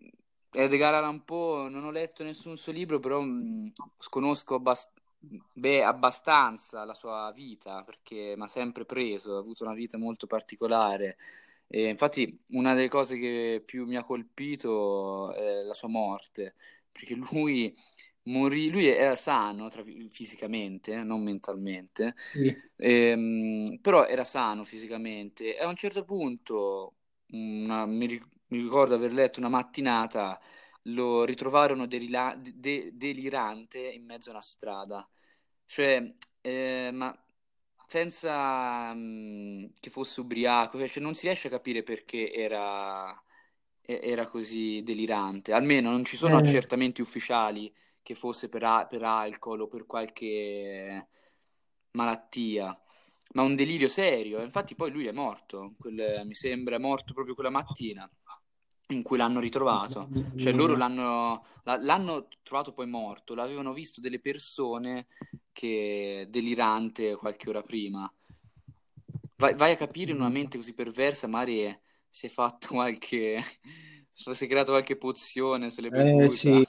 Edgar 0.53 0.95
Allan 0.95 1.25
Poe, 1.25 1.69
non 1.69 1.85
ho 1.85 1.91
letto 1.91 2.23
nessun 2.23 2.57
suo 2.59 2.73
libro, 2.73 2.99
però 3.01 3.21
mh, 3.23 3.73
conosco 4.11 4.57
abbast- 4.57 4.93
beh, 5.53 5.83
abbastanza 5.83 6.85
la 6.85 6.95
sua 6.95 7.31
vita, 7.35 7.83
perché 7.85 8.35
mi 8.37 8.43
ha 8.45 8.47
sempre 8.49 8.85
preso, 8.85 9.37
ha 9.37 9.39
avuto 9.39 9.65
una 9.65 9.75
vita 9.75 9.99
molto 9.99 10.27
particolare. 10.27 11.17
E 11.69 11.89
infatti 11.89 12.37
una 12.49 12.75
delle 12.75 12.89
cose 12.89 13.17
che 13.19 13.63
più 13.65 13.87
mi 13.87 13.97
ha 13.97 14.03
colpito 14.03 15.33
è 15.35 15.63
la 15.63 15.75
sua 15.75 15.89
morte, 15.89 16.57
perché 16.91 17.15
lui 17.15 17.75
morì, 18.25 18.71
lui 18.71 18.87
era 18.87 19.15
sano 19.17 19.69
tra- 19.69 19.85
fisicamente, 20.11 20.93
eh, 20.95 21.03
non 21.03 21.23
mentalmente, 21.23 22.15
Sì, 22.21 22.55
Ehm, 22.83 23.79
però 23.83 24.07
era 24.07 24.25
sano 24.25 24.65
fisicamente. 24.65 25.57
E 25.57 25.63
a 25.63 25.69
un 25.69 25.77
certo 25.77 26.03
punto, 26.05 26.95
una- 27.33 27.85
mi, 27.87 28.07
mi 28.49 28.59
ricordo 28.63 28.95
aver 28.95 29.13
letto 29.13 29.39
una 29.39 29.49
mattinata, 29.51 30.41
lo 30.85 31.25
ritrovarono 31.25 31.87
delira- 31.87 32.35
de- 32.37 32.91
delirante 32.97 33.79
in 33.79 34.05
mezzo 34.07 34.31
a 34.31 34.33
una 34.33 34.41
strada, 34.43 35.07
cioè, 35.67 36.15
eh, 36.41 36.91
ma 36.93 37.15
senza 37.87 38.93
mm, 38.95 39.67
che 39.81 39.91
fosse 39.91 40.21
ubriaco, 40.21 40.87
cioè 40.87 41.03
non 41.03 41.15
si 41.15 41.27
riesce 41.27 41.49
a 41.49 41.51
capire 41.51 41.83
perché 41.83 42.33
era, 42.33 43.21
era 43.83 44.27
così 44.29 44.83
delirante. 44.85 45.53
Almeno 45.53 45.91
non 45.91 46.05
ci 46.05 46.17
sono 46.17 46.37
Eh, 46.37 46.37
accertamenti 46.37 47.01
ufficiali 47.01 47.73
che 48.11 48.17
fosse 48.17 48.49
per, 48.49 48.65
a- 48.65 48.87
per 48.87 49.03
alcol 49.05 49.61
o 49.63 49.69
per 49.69 49.87
qualche 49.87 51.09
malattia, 51.93 52.77
ma 53.35 53.43
un 53.43 53.55
delirio 53.55 53.87
serio. 53.89 54.43
Infatti 54.43 54.75
poi 54.75 54.91
lui 54.91 55.07
è 55.07 55.13
morto, 55.13 55.75
quel- 55.79 56.23
mi 56.25 56.35
sembra 56.35 56.75
è 56.77 56.79
morto 56.79 57.15
proprio 57.15 57.35
quella 57.35 57.51
mattina 57.51 58.09
in 58.89 59.03
cui 59.03 59.17
l'hanno 59.17 59.39
ritrovato. 59.41 60.11
Cioè 60.35 60.53
loro 60.53 60.75
l'hanno, 60.75 61.45
l'hanno 61.65 62.27
trovato 62.43 62.73
poi 62.73 62.87
morto, 62.89 63.35
l'avevano 63.35 63.73
visto 63.73 64.01
delle 64.01 64.19
persone 64.21 65.07
che 65.53 66.27
delirante 66.31 67.15
qualche 67.17 67.49
ora 67.49 67.63
prima. 67.63 68.13
Vai, 69.37 69.55
vai 69.55 69.73
a 69.73 69.77
capire 69.77 70.11
in 70.13 70.19
una 70.19 70.29
mente 70.29 70.57
così 70.59 70.75
perversa, 70.75 71.27
magari 71.27 71.79
si 72.09 72.27
è 72.27 72.29
fatto 72.29 72.69
qualche... 72.69 73.41
si 74.13 74.45
è 74.45 74.49
creato 74.49 74.73
qualche 74.73 74.97
pozione, 74.97 75.71
se 75.71 75.81
l'è 75.81 75.91
Eh, 75.91 76.29
bevuta. 76.31 76.31
sì, 76.31 76.67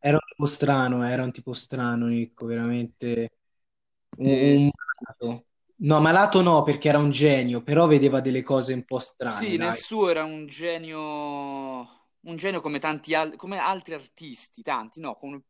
era 0.00 0.14
un 0.16 0.20
tipo 0.28 0.46
strano, 0.46 1.04
era 1.04 1.22
un 1.24 1.32
tipo 1.32 1.52
strano, 1.52 2.06
Nico, 2.06 2.46
veramente 2.46 3.30
un, 4.16 4.30
E- 4.30 4.64
un 4.66 4.70
malato. 4.74 5.46
No, 5.80 6.00
malato 6.00 6.42
no, 6.42 6.62
perché 6.64 6.88
era 6.88 6.98
un 6.98 7.10
genio, 7.10 7.62
però 7.62 7.86
vedeva 7.86 8.20
delle 8.20 8.42
cose 8.42 8.72
un 8.74 8.84
po' 8.84 8.98
strane, 8.98 9.54
Sì, 9.54 9.58
nel 9.58 9.76
dai. 9.76 9.76
suo 9.76 10.08
era 10.08 10.24
un 10.24 10.46
genio, 10.46 10.96
un 12.20 12.36
genio 12.36 12.60
come 12.62 12.78
tanti 12.78 13.14
al- 13.14 13.36
come 13.36 13.58
altri 13.58 13.92
artisti, 13.94 14.62
tanti, 14.62 15.00
no, 15.00 15.16
come- 15.16 15.42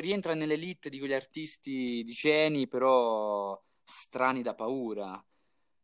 rientra 0.00 0.34
nell'elite 0.34 0.88
di 0.88 0.98
quegli 0.98 1.12
artisti 1.12 2.02
di 2.04 2.12
geni, 2.12 2.66
però 2.66 3.60
strani 3.84 4.42
da 4.42 4.54
paura, 4.54 5.22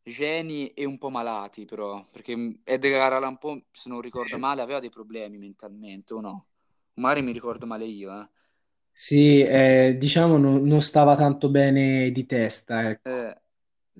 geni 0.02 0.68
e 0.72 0.84
un 0.86 0.96
po' 0.98 1.10
malati, 1.10 1.64
però, 1.66 2.02
perché 2.10 2.60
Edgar 2.64 3.12
Allan 3.12 3.38
Poe, 3.38 3.66
se 3.72 3.88
non 3.90 4.00
ricordo 4.00 4.38
male, 4.38 4.62
aveva 4.62 4.80
dei 4.80 4.90
problemi 4.90 5.36
mentalmente, 5.38 6.14
o 6.14 6.20
no? 6.20 6.46
Magari 6.94 7.20
mi 7.22 7.32
ricordo 7.32 7.66
male 7.66 7.84
io, 7.84 8.18
eh. 8.18 8.28
Sì, 8.94 9.40
eh, 9.42 9.96
diciamo 9.98 10.36
non, 10.38 10.62
non 10.64 10.80
stava 10.82 11.16
tanto 11.16 11.50
bene 11.50 12.10
di 12.10 12.26
testa, 12.26 12.90
ecco, 12.90 13.02
Eh, 13.04 13.34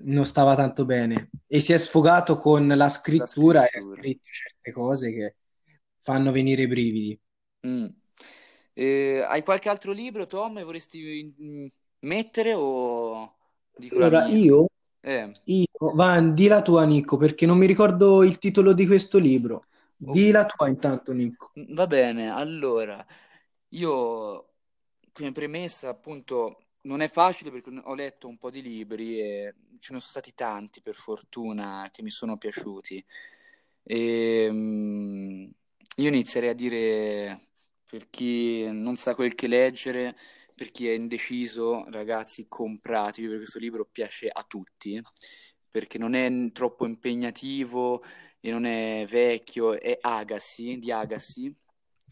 non 0.05 0.25
stava 0.25 0.55
tanto 0.55 0.85
bene 0.85 1.29
e 1.47 1.59
si 1.59 1.73
è 1.73 1.77
sfogato 1.77 2.37
con 2.37 2.67
la 2.67 2.89
la 3.15 3.25
scrittura 3.29 3.65
e 3.67 3.77
ha 3.77 3.81
scrittura. 3.81 4.07
scritto 4.07 4.27
certe 4.31 4.71
cose 4.71 5.11
che 5.13 5.35
fanno 6.01 6.31
venire 6.31 6.63
i 6.63 6.67
brividi. 6.67 7.19
Mm. 7.65 7.85
Eh, 8.75 9.23
hai 9.27 9.43
qualche 9.43 9.69
altro 9.69 9.91
libro, 9.91 10.25
Tom, 10.25 10.57
e 10.57 10.63
vorresti 10.63 11.33
mm, 11.41 11.67
mettere 11.99 12.53
o 12.55 13.35
dico 13.75 13.99
Allora, 13.99 14.25
io, 14.27 14.67
Eh, 15.01 15.33
io, 15.45 15.67
va, 15.93 16.19
di 16.21 16.47
la 16.47 16.61
tua, 16.61 16.85
Nico, 16.85 17.17
perché 17.17 17.45
non 17.45 17.57
mi 17.57 17.65
ricordo 17.67 18.23
il 18.23 18.37
titolo 18.39 18.73
di 18.73 18.85
questo 18.87 19.19
libro. 19.19 19.65
Di 20.11 20.31
la 20.31 20.45
tua 20.45 20.67
intanto, 20.67 21.11
Nico. 21.13 21.51
Mm, 21.59 21.73
Va 21.73 21.87
bene, 21.87 22.29
allora, 22.29 23.05
io 23.69 24.47
come 25.13 25.31
premessa, 25.31 25.89
appunto, 25.89 26.65
non 26.81 27.01
è 27.01 27.07
facile 27.07 27.51
perché 27.51 27.69
ho 27.83 27.95
letto 27.95 28.27
un 28.27 28.37
po' 28.37 28.49
di 28.49 28.61
libri 28.61 29.19
e 29.19 29.53
ce 29.79 29.93
ne 29.93 29.99
sono 29.99 29.99
stati 29.99 30.33
tanti, 30.33 30.81
per 30.81 30.95
fortuna, 30.95 31.89
che 31.91 32.01
mi 32.01 32.09
sono 32.09 32.37
piaciuti. 32.37 33.03
E, 33.83 34.47
mm, 34.51 35.49
io 35.97 36.07
inizierei 36.07 36.49
a 36.49 36.53
dire, 36.53 37.47
per 37.89 38.09
chi 38.09 38.65
non 38.71 38.95
sa 38.95 39.15
quel 39.15 39.35
che 39.35 39.47
leggere, 39.47 40.15
per 40.55 40.71
chi 40.71 40.87
è 40.87 40.93
indeciso, 40.93 41.85
ragazzi, 41.89 42.47
compratevi 42.47 43.27
perché 43.27 43.41
questo 43.43 43.59
libro 43.59 43.85
piace 43.85 44.27
a 44.29 44.43
tutti, 44.47 45.01
perché 45.69 45.97
non 45.97 46.13
è 46.13 46.51
troppo 46.51 46.85
impegnativo 46.85 48.03
e 48.45 48.51
non 48.51 48.65
è 48.65 49.05
vecchio, 49.07 49.79
è 49.79 49.97
Agassi, 50.01 50.77
di 50.77 50.91
Agassi. 50.91 51.53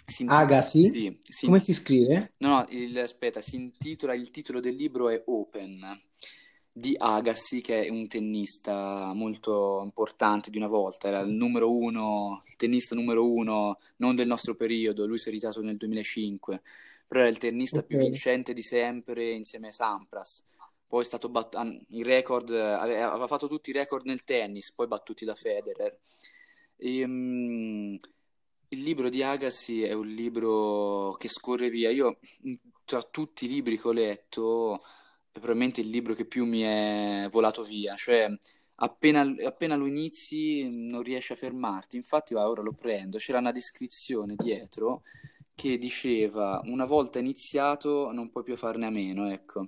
Si 0.05 0.23
inti- 0.23 0.37
Agassi? 0.37 0.81
sì, 0.81 1.19
si 1.23 1.45
Come 1.45 1.59
si 1.59 1.73
scrive? 1.73 2.33
No, 2.37 2.49
no, 2.49 2.65
il- 2.69 2.97
aspetta, 2.99 3.41
si 3.41 3.55
intitola, 3.57 4.13
il 4.15 4.31
titolo 4.31 4.59
del 4.59 4.75
libro 4.75 5.09
è 5.09 5.21
Open 5.27 6.01
di 6.71 6.95
Agassi, 6.97 7.61
che 7.61 7.85
è 7.85 7.89
un 7.89 8.07
tennista 8.07 9.11
molto 9.13 9.81
importante 9.83 10.49
di 10.49 10.57
una 10.57 10.67
volta, 10.67 11.07
era 11.09 11.19
il 11.19 11.33
numero 11.33 11.75
uno, 11.75 12.41
il 12.47 12.55
tennista 12.55 12.95
numero 12.95 13.29
uno, 13.29 13.79
non 13.97 14.15
del 14.15 14.27
nostro 14.27 14.55
periodo, 14.55 15.05
lui 15.05 15.19
si 15.19 15.27
è 15.29 15.31
ritirato 15.31 15.61
nel 15.61 15.77
2005, 15.77 16.61
però 17.07 17.21
era 17.21 17.29
il 17.29 17.37
tennista 17.37 17.83
più 17.83 17.97
Ok. 17.97 17.99
vincente 17.99 18.53
di 18.53 18.63
sempre 18.63 19.31
insieme 19.31 19.67
a 19.67 19.71
Sampras. 19.71 20.45
Poi 20.91 21.03
è 21.03 21.05
stato 21.05 21.29
bat- 21.29 21.55
il 21.91 22.03
record, 22.03 22.49
eh, 22.51 22.59
ave- 22.59 23.01
aveva 23.01 23.25
fatto 23.25 23.47
tutti 23.47 23.69
i 23.69 23.73
record 23.73 24.05
nel 24.05 24.25
tennis, 24.25 24.73
poi 24.73 24.87
battuti 24.87 25.23
da 25.23 25.35
Federer. 25.35 25.97
E, 26.75 27.07
mm, 27.07 27.95
il 28.69 28.83
libro 28.83 29.07
di 29.07 29.23
Agassi 29.23 29.83
è 29.83 29.93
un 29.93 30.07
libro 30.07 31.13
che 31.17 31.29
scorre 31.29 31.69
via. 31.69 31.91
Io, 31.91 32.19
mh, 32.41 32.53
tra 32.83 33.01
tutti 33.03 33.45
i 33.45 33.47
libri 33.47 33.79
che 33.79 33.87
ho 33.87 33.93
letto, 33.93 34.81
è 35.31 35.39
probabilmente 35.39 35.79
il 35.79 35.87
libro 35.89 36.13
che 36.13 36.25
più 36.25 36.43
mi 36.45 36.59
è 36.61 37.27
volato 37.31 37.63
via. 37.63 37.95
Cioè, 37.95 38.27
appena, 38.75 39.21
appena 39.45 39.77
lo 39.77 39.85
inizi, 39.85 40.69
non 40.69 41.03
riesci 41.03 41.31
a 41.31 41.35
fermarti. 41.37 41.95
Infatti, 41.95 42.33
va, 42.33 42.49
ora 42.49 42.61
lo 42.61 42.73
prendo. 42.73 43.17
C'era 43.17 43.39
una 43.39 43.53
descrizione 43.53 44.35
dietro 44.35 45.03
che 45.55 45.77
diceva: 45.77 46.59
Una 46.65 46.83
volta 46.85 47.19
iniziato, 47.19 48.11
non 48.11 48.29
puoi 48.29 48.43
più 48.43 48.57
farne 48.57 48.87
a 48.87 48.89
meno. 48.89 49.29
Ecco. 49.31 49.67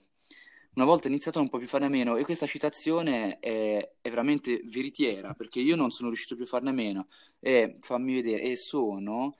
Una 0.75 0.85
volta 0.85 1.07
iniziato 1.07 1.37
non 1.39 1.49
puoi 1.49 1.61
più 1.61 1.69
farne 1.69 1.85
a 1.85 1.89
meno 1.89 2.15
e 2.17 2.23
questa 2.23 2.47
citazione 2.47 3.37
è, 3.39 3.91
è 4.01 4.09
veramente 4.09 4.61
veritiera 4.65 5.33
perché 5.35 5.59
io 5.59 5.75
non 5.75 5.91
sono 5.91 6.09
riuscito 6.09 6.35
più 6.35 6.45
a 6.45 6.47
farne 6.47 6.69
a 6.69 6.73
meno. 6.73 7.07
E 7.39 7.77
fammi 7.79 8.13
vedere, 8.13 8.41
e 8.43 8.55
sono, 8.55 9.35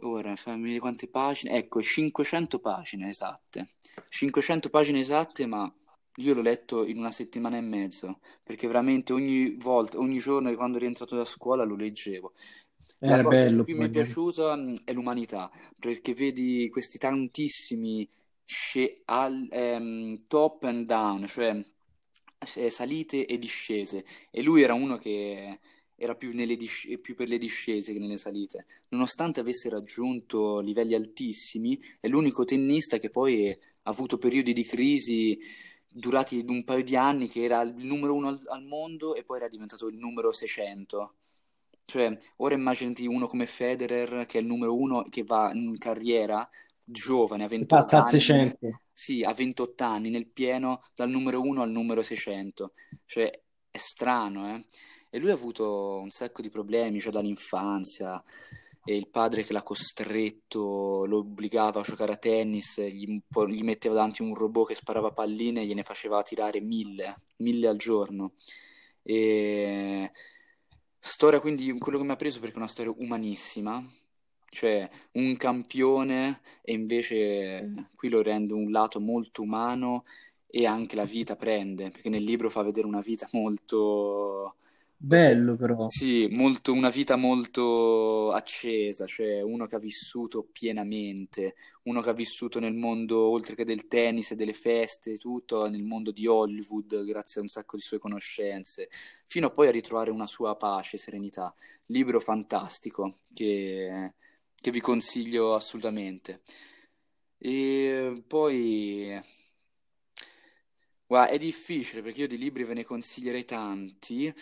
ora 0.00 0.36
fammi 0.36 0.62
vedere 0.62 0.78
quante 0.80 1.08
pagine, 1.08 1.52
ecco 1.56 1.82
500 1.82 2.60
pagine 2.60 3.08
esatte, 3.08 3.70
500 4.08 4.70
pagine 4.70 5.00
esatte 5.00 5.46
ma 5.46 5.72
io 6.16 6.34
l'ho 6.34 6.42
letto 6.42 6.84
in 6.84 6.98
una 6.98 7.10
settimana 7.12 7.56
e 7.56 7.60
mezzo 7.60 8.20
perché 8.42 8.66
veramente 8.66 9.12
ogni 9.12 9.56
volta, 9.58 9.98
ogni 9.98 10.18
giorno 10.18 10.54
quando 10.54 10.76
ero 10.76 10.84
rientrato 10.86 11.16
da 11.16 11.24
scuola 11.24 11.64
lo 11.64 11.74
leggevo. 11.76 12.32
La 13.00 13.14
Era 13.14 13.22
cosa 13.22 13.44
che 13.44 13.50
bello 13.50 13.64
più 13.64 13.76
mi 13.76 13.86
è 13.86 13.90
piaciuta 13.90 14.54
mh, 14.56 14.80
è 14.84 14.92
l'umanità, 14.92 15.50
perché 15.78 16.14
vedi 16.14 16.68
questi 16.70 16.98
tantissimi 16.98 18.08
sce- 18.48 19.02
al- 19.06 19.46
ehm, 19.50 20.26
top 20.26 20.62
and 20.64 20.86
down, 20.86 21.26
cioè 21.26 21.62
salite 22.70 23.26
e 23.26 23.38
discese, 23.38 24.04
e 24.30 24.42
lui 24.42 24.62
era 24.62 24.72
uno 24.74 24.96
che 24.96 25.58
era 25.96 26.14
più, 26.14 26.30
dis- 26.32 26.98
più 27.02 27.14
per 27.14 27.28
le 27.28 27.38
discese 27.38 27.92
che 27.92 27.98
nelle 27.98 28.16
salite. 28.16 28.66
Nonostante 28.90 29.40
avesse 29.40 29.68
raggiunto 29.68 30.60
livelli 30.60 30.94
altissimi, 30.94 31.78
è 32.00 32.08
l'unico 32.08 32.44
tennista 32.44 32.98
che 32.98 33.10
poi 33.10 33.50
ha 33.50 33.56
avuto 33.90 34.16
periodi 34.18 34.52
di 34.52 34.64
crisi 34.64 35.38
durati 35.88 36.42
un 36.46 36.64
paio 36.64 36.84
di 36.84 36.96
anni, 36.96 37.28
che 37.28 37.42
era 37.42 37.60
il 37.62 37.74
numero 37.84 38.14
uno 38.14 38.28
al, 38.28 38.40
al 38.46 38.62
mondo 38.64 39.14
e 39.14 39.24
poi 39.24 39.38
era 39.38 39.48
diventato 39.48 39.88
il 39.88 39.96
numero 39.98 40.32
600. 40.32 41.14
Cioè, 41.84 42.16
ora 42.36 42.54
immaginati 42.54 43.06
uno 43.06 43.26
come 43.26 43.46
Federer, 43.46 44.26
che 44.26 44.38
è 44.38 44.40
il 44.40 44.46
numero 44.46 44.76
uno, 44.76 45.02
che 45.02 45.24
va 45.24 45.50
in 45.54 45.76
carriera, 45.78 46.48
giovane, 46.90 47.44
a 47.44 47.48
28 47.48 47.74
Passa 47.74 47.98
anni, 47.98 48.08
600. 48.08 48.80
sì, 48.92 49.22
a 49.22 49.32
28 49.32 49.84
anni, 49.84 50.10
nel 50.10 50.26
pieno, 50.26 50.82
dal 50.94 51.10
numero 51.10 51.40
1 51.40 51.62
al 51.62 51.70
numero 51.70 52.02
600. 52.02 52.72
Cioè, 53.04 53.30
è 53.70 53.78
strano, 53.78 54.54
eh? 54.54 54.64
E 55.10 55.18
lui 55.18 55.30
ha 55.30 55.34
avuto 55.34 56.00
un 56.00 56.10
sacco 56.10 56.42
di 56.42 56.50
problemi, 56.50 57.00
cioè 57.00 57.12
dall'infanzia, 57.12 58.22
e 58.84 58.96
il 58.96 59.08
padre 59.08 59.44
che 59.44 59.52
l'ha 59.52 59.62
costretto, 59.62 61.04
lo 61.04 61.18
obbligava 61.18 61.80
a 61.80 61.82
giocare 61.82 62.12
a 62.12 62.16
tennis, 62.16 62.80
gli, 62.80 63.20
gli 63.48 63.62
metteva 63.62 63.94
davanti 63.94 64.22
un 64.22 64.34
robot 64.34 64.68
che 64.68 64.74
sparava 64.74 65.12
palline 65.12 65.60
e 65.60 65.66
gliene 65.66 65.82
faceva 65.82 66.22
tirare 66.22 66.60
mille, 66.60 67.22
mille 67.36 67.68
al 67.68 67.76
giorno. 67.76 68.32
E... 69.02 70.10
Storia 70.98 71.40
quindi 71.40 71.70
quello 71.78 71.98
che 71.98 72.04
mi 72.04 72.12
ha 72.12 72.16
preso 72.16 72.40
perché 72.40 72.54
è 72.56 72.58
una 72.58 72.66
storia 72.66 72.92
umanissima, 72.96 73.82
cioè 74.50 74.88
un 75.12 75.36
campione 75.36 76.40
e 76.62 76.72
invece 76.72 77.88
qui 77.96 78.08
lo 78.08 78.22
rende 78.22 78.52
un 78.54 78.70
lato 78.70 79.00
molto 79.00 79.42
umano 79.42 80.04
e 80.46 80.66
anche 80.66 80.96
la 80.96 81.04
vita 81.04 81.36
prende, 81.36 81.90
perché 81.90 82.08
nel 82.08 82.24
libro 82.24 82.48
fa 82.50 82.62
vedere 82.62 82.86
una 82.86 83.00
vita 83.00 83.28
molto, 83.32 84.56
Bello 84.96 85.56
però. 85.56 85.90
sì, 85.90 86.26
molto, 86.30 86.72
una 86.74 86.90
vita 86.90 87.16
molto 87.16 88.30
accesa, 88.32 89.06
cioè 89.06 89.40
uno 89.40 89.66
che 89.66 89.76
ha 89.76 89.78
vissuto 89.78 90.46
pienamente, 90.52 91.54
uno 91.84 92.02
che 92.02 92.10
ha 92.10 92.12
vissuto 92.12 92.60
nel 92.60 92.74
mondo, 92.74 93.30
oltre 93.30 93.54
che 93.54 93.64
del 93.64 93.88
tennis 93.88 94.32
e 94.32 94.34
delle 94.34 94.52
feste, 94.52 95.12
e 95.12 95.16
tutto, 95.16 95.66
nel 95.68 95.82
mondo 95.82 96.10
di 96.10 96.26
Hollywood, 96.26 97.04
grazie 97.04 97.40
a 97.40 97.44
un 97.44 97.48
sacco 97.48 97.76
di 97.76 97.82
sue 97.82 97.98
conoscenze, 97.98 98.90
fino 99.26 99.46
a 99.46 99.50
poi 99.50 99.68
a 99.68 99.70
ritrovare 99.70 100.10
una 100.10 100.26
sua 100.26 100.56
pace, 100.56 100.98
serenità. 100.98 101.54
Libro 101.86 102.20
fantastico 102.20 103.20
che, 103.32 104.12
che 104.60 104.70
vi 104.70 104.80
consiglio 104.80 105.54
assolutamente. 105.54 106.42
E 107.38 108.22
poi, 108.26 109.20
guarda, 111.06 111.32
è 111.32 111.38
difficile 111.38 112.02
perché 112.02 112.22
io 112.22 112.28
di 112.28 112.38
libri 112.38 112.64
ve 112.64 112.74
ne 112.74 112.84
consiglierei 112.84 113.44
tanti. 113.44 114.34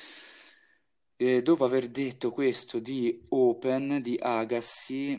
E 1.19 1.43
dopo 1.43 1.65
aver 1.65 1.89
detto 1.89 2.31
questo 2.31 2.79
di 2.79 3.23
Open, 3.31 4.03
di 4.03 4.19
Agassi, 4.21 5.19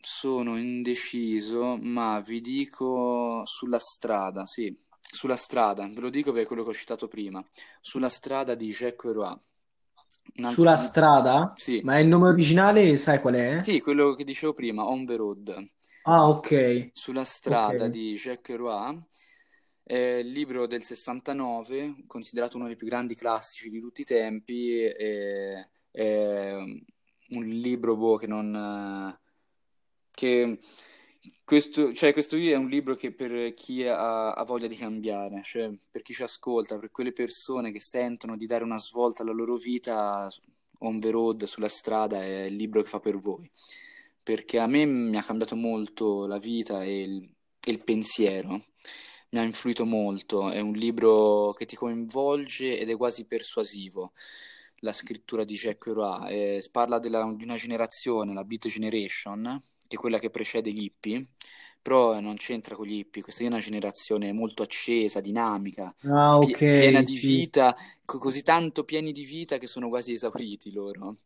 sono 0.00 0.56
indeciso, 0.56 1.76
ma 1.76 2.20
vi 2.20 2.40
dico 2.40 3.42
sulla 3.44 3.78
strada, 3.78 4.46
sì, 4.46 4.74
sulla 5.00 5.36
strada, 5.36 5.86
ve 5.88 6.00
lo 6.00 6.10
dico 6.10 6.32
per 6.32 6.46
quello 6.46 6.62
che 6.62 6.70
ho 6.70 6.74
citato 6.74 7.08
prima, 7.08 7.42
sulla 7.80 8.08
strada 8.08 8.54
di 8.54 8.68
Jacques 8.70 9.14
Roy. 9.14 9.36
Altro 10.42 10.52
Sulla 10.54 10.76
li- 10.76 10.76
strada? 10.76 11.54
Sì, 11.54 11.76
Ma 11.80 11.98
il 11.98 12.06
nome 12.06 12.28
originale 12.28 12.96
sai 12.96 13.20
qual 13.20 13.34
è? 13.34 13.60
sì, 13.60 13.80
quello 13.80 14.14
che 14.14 14.22
dicevo 14.22 14.52
prima, 14.52 14.86
On 14.86 15.04
the 15.04 15.16
Road. 15.16 15.68
Ah, 16.04 16.28
ok. 16.30 16.50
Sulla 16.92 17.24
strada 17.24 17.88
di 17.88 18.14
Jacques 18.14 18.56
Roy, 18.56 19.00
è 19.82 19.94
il 19.96 20.30
libro 20.30 20.66
del 20.66 20.82
69, 20.84 22.04
considerato 22.06 22.56
uno 22.56 22.66
dei 22.66 22.76
più 22.76 22.86
grandi 22.86 23.14
classici 23.16 23.68
di 23.68 23.80
tutti 23.80 24.02
i 24.02 24.04
tempi, 24.04 24.80
e- 24.80 25.68
è 25.90 26.52
un 26.54 27.44
libro 27.48 27.96
boh, 27.96 28.16
che 28.16 28.26
non... 28.26 29.18
che 30.10 30.58
questo, 31.44 31.92
cioè, 31.92 32.12
questo 32.12 32.36
è 32.36 32.54
un 32.54 32.68
libro 32.68 32.94
che 32.94 33.12
per 33.12 33.54
chi 33.54 33.84
ha, 33.86 34.32
ha 34.32 34.44
voglia 34.44 34.66
di 34.66 34.76
cambiare, 34.76 35.42
cioè 35.42 35.70
per 35.90 36.02
chi 36.02 36.12
ci 36.12 36.22
ascolta, 36.22 36.78
per 36.78 36.90
quelle 36.90 37.12
persone 37.12 37.72
che 37.72 37.80
sentono 37.80 38.36
di 38.36 38.46
dare 38.46 38.64
una 38.64 38.78
svolta 38.78 39.22
alla 39.22 39.32
loro 39.32 39.56
vita, 39.56 40.30
On 40.78 41.00
the 41.00 41.10
Road, 41.10 41.44
sulla 41.44 41.68
strada, 41.68 42.22
è 42.22 42.44
il 42.44 42.56
libro 42.56 42.82
che 42.82 42.88
fa 42.88 43.00
per 43.00 43.18
voi. 43.18 43.50
Perché 44.22 44.58
a 44.58 44.66
me 44.66 44.84
mi 44.86 45.16
ha 45.16 45.22
cambiato 45.22 45.54
molto 45.56 46.26
la 46.26 46.38
vita 46.38 46.82
e 46.82 47.02
il, 47.02 47.34
e 47.60 47.70
il 47.70 47.82
pensiero, 47.84 48.64
mi 49.30 49.38
ha 49.38 49.42
influito 49.42 49.84
molto, 49.84 50.50
è 50.50 50.60
un 50.60 50.72
libro 50.72 51.52
che 51.54 51.66
ti 51.66 51.76
coinvolge 51.76 52.78
ed 52.78 52.88
è 52.88 52.96
quasi 52.96 53.26
persuasivo, 53.26 54.12
la 54.80 54.92
scrittura 54.92 55.44
di 55.44 55.54
Jack 55.54 55.84
Kerouac, 55.84 56.30
eh, 56.30 56.68
parla 56.70 56.98
della- 56.98 57.32
di 57.34 57.44
una 57.44 57.56
generazione, 57.56 58.32
la 58.34 58.44
Beat 58.44 58.68
Generation, 58.68 59.62
che 59.86 59.96
è 59.96 59.98
quella 59.98 60.18
che 60.18 60.30
precede 60.30 60.70
gli 60.72 60.82
hippie, 60.84 61.26
però 61.80 62.18
non 62.20 62.36
c'entra 62.36 62.74
con 62.74 62.86
gli 62.86 62.94
hippie, 62.98 63.22
questa 63.22 63.42
è 63.44 63.46
una 63.46 63.58
generazione 63.58 64.32
molto 64.32 64.62
accesa, 64.62 65.20
dinamica, 65.20 65.94
Ah, 66.06 66.38
pie- 66.38 66.58
ok, 66.58 66.60
piena 66.72 67.02
di 67.02 67.16
sì. 67.20 67.44
vita, 67.44 67.74
co- 68.04 68.18
così 68.18 68.42
tanto 68.42 68.84
pieni 68.84 69.12
di 69.12 69.24
vita 69.24 69.58
che 69.58 69.66
sono 69.66 69.88
quasi 69.88 70.12
esauriti 70.12 70.72
loro, 70.72 71.18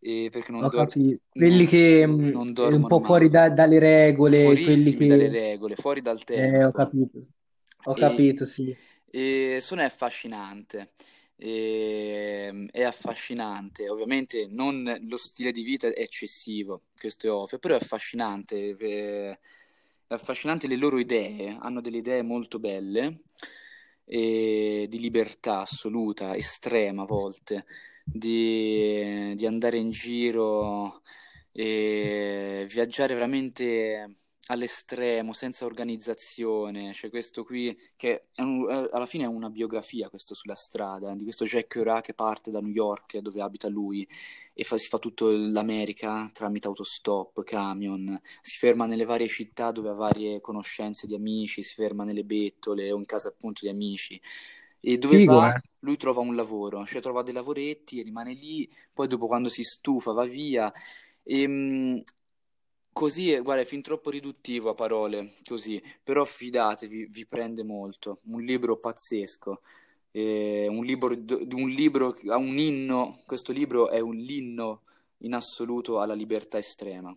e 0.00 0.28
perché 0.30 0.52
non, 0.52 0.66
Ho 0.66 0.70
dor- 0.70 0.96
capito. 0.96 1.20
Quelli 1.34 1.66
non- 1.66 1.66
che 1.66 2.04
non 2.04 2.52
un 2.60 2.86
dormono 2.86 2.86
po' 2.86 3.00
fuori 3.00 3.28
da- 3.28 3.50
dalle 3.50 3.78
regole, 3.78 4.60
quelli 4.60 4.92
fuorissimi 4.92 5.06
dalle 5.06 5.28
che... 5.28 5.28
regole, 5.28 5.76
fuori 5.76 6.00
dal 6.00 6.24
Eh, 6.30 6.64
ho 6.64 6.72
tempo. 6.72 6.72
capito. 6.72 7.18
Ho 7.84 7.94
E, 7.94 7.96
capito, 7.96 8.46
sì. 8.46 8.76
e 9.10 9.58
Sono 9.60 9.82
affascinante. 9.82 10.92
E- 11.44 12.68
è 12.70 12.82
affascinante, 12.84 13.88
ovviamente 13.88 14.46
non 14.48 14.84
lo 15.08 15.16
stile 15.16 15.50
di 15.52 15.62
vita 15.62 15.88
è 15.88 16.00
eccessivo, 16.00 16.82
questo 16.96 17.26
è 17.26 17.30
ovvio, 17.32 17.58
però 17.58 17.74
è 17.74 17.78
affascinante. 17.78 18.76
eh, 18.78 19.38
È 20.06 20.14
affascinante 20.14 20.66
le 20.68 20.76
loro 20.76 20.98
idee, 20.98 21.56
hanno 21.60 21.80
delle 21.80 21.98
idee 21.98 22.22
molto 22.22 22.58
belle, 22.58 23.22
e 24.04 24.86
di 24.88 24.98
libertà 25.00 25.60
assoluta, 25.60 26.36
estrema 26.36 27.02
a 27.02 27.06
volte, 27.06 27.64
di, 28.04 29.34
di 29.34 29.46
andare 29.46 29.78
in 29.78 29.90
giro 29.90 31.02
e 31.52 32.66
viaggiare 32.68 33.14
veramente 33.14 34.16
all'estremo, 34.48 35.32
senza 35.32 35.64
organizzazione. 35.64 36.92
C'è 36.92 37.10
questo 37.10 37.44
qui 37.44 37.76
che 37.96 38.28
un- 38.36 38.68
alla 38.90 39.06
fine 39.06 39.24
è 39.24 39.26
una 39.26 39.50
biografia, 39.50 40.08
questo 40.08 40.34
sulla 40.34 40.54
strada, 40.56 41.14
di 41.14 41.22
questo 41.24 41.44
Jack 41.44 41.68
Kerouac 41.68 42.04
che 42.06 42.14
parte 42.14 42.50
da 42.50 42.60
New 42.60 42.70
York, 42.72 43.18
dove 43.18 43.40
abita 43.40 43.68
lui, 43.68 44.06
e 44.54 44.64
fa- 44.64 44.78
si 44.78 44.88
fa 44.88 44.98
tutto 44.98 45.30
l'America 45.30 46.28
tramite 46.32 46.66
autostop, 46.68 47.42
camion, 47.44 48.20
si 48.40 48.58
ferma 48.58 48.86
nelle 48.86 49.04
varie 49.04 49.28
città 49.28 49.70
dove 49.70 49.88
ha 49.90 49.94
varie 49.94 50.40
conoscenze 50.40 51.06
di 51.06 51.14
amici, 51.14 51.62
si 51.62 51.74
ferma 51.74 52.04
nelle 52.04 52.24
bettole 52.24 52.90
o 52.92 52.98
in 52.98 53.06
casa 53.06 53.28
appunto 53.28 53.60
di 53.64 53.68
amici. 53.70 54.20
E 54.80 54.98
dove 54.98 55.18
Figo, 55.18 55.38
va, 55.38 55.52
eh? 55.52 55.60
lui 55.80 55.96
trova 55.96 56.20
un 56.20 56.34
lavoro, 56.34 56.84
cioè 56.86 57.00
trova 57.00 57.22
dei 57.22 57.32
lavoretti, 57.32 58.02
rimane 58.02 58.32
lì, 58.34 58.68
poi 58.92 59.06
dopo 59.06 59.26
quando 59.26 59.48
si 59.48 59.62
stufa 59.62 60.12
va 60.12 60.24
via. 60.24 60.72
E, 61.22 61.46
mh, 61.46 62.02
così, 62.92 63.30
è- 63.32 63.42
guarda, 63.42 63.62
è 63.62 63.64
fin 63.64 63.82
troppo 63.82 64.10
riduttivo 64.10 64.70
a 64.70 64.74
parole, 64.74 65.34
così, 65.44 65.82
però 66.02 66.24
fidatevi, 66.24 67.06
vi 67.06 67.26
prende 67.26 67.62
molto. 67.64 68.20
Un 68.24 68.42
libro 68.42 68.78
pazzesco. 68.78 69.60
Eh, 70.10 70.66
un 70.68 70.84
libro, 70.84 71.14
un 71.14 71.68
libro 71.70 72.14
un 72.24 72.58
inno, 72.58 73.22
questo 73.26 73.52
libro 73.52 73.88
è 73.90 74.00
un 74.00 74.14
l'inno 74.16 74.82
in 75.18 75.34
assoluto 75.34 76.00
alla 76.00 76.14
libertà 76.14 76.58
estrema. 76.58 77.16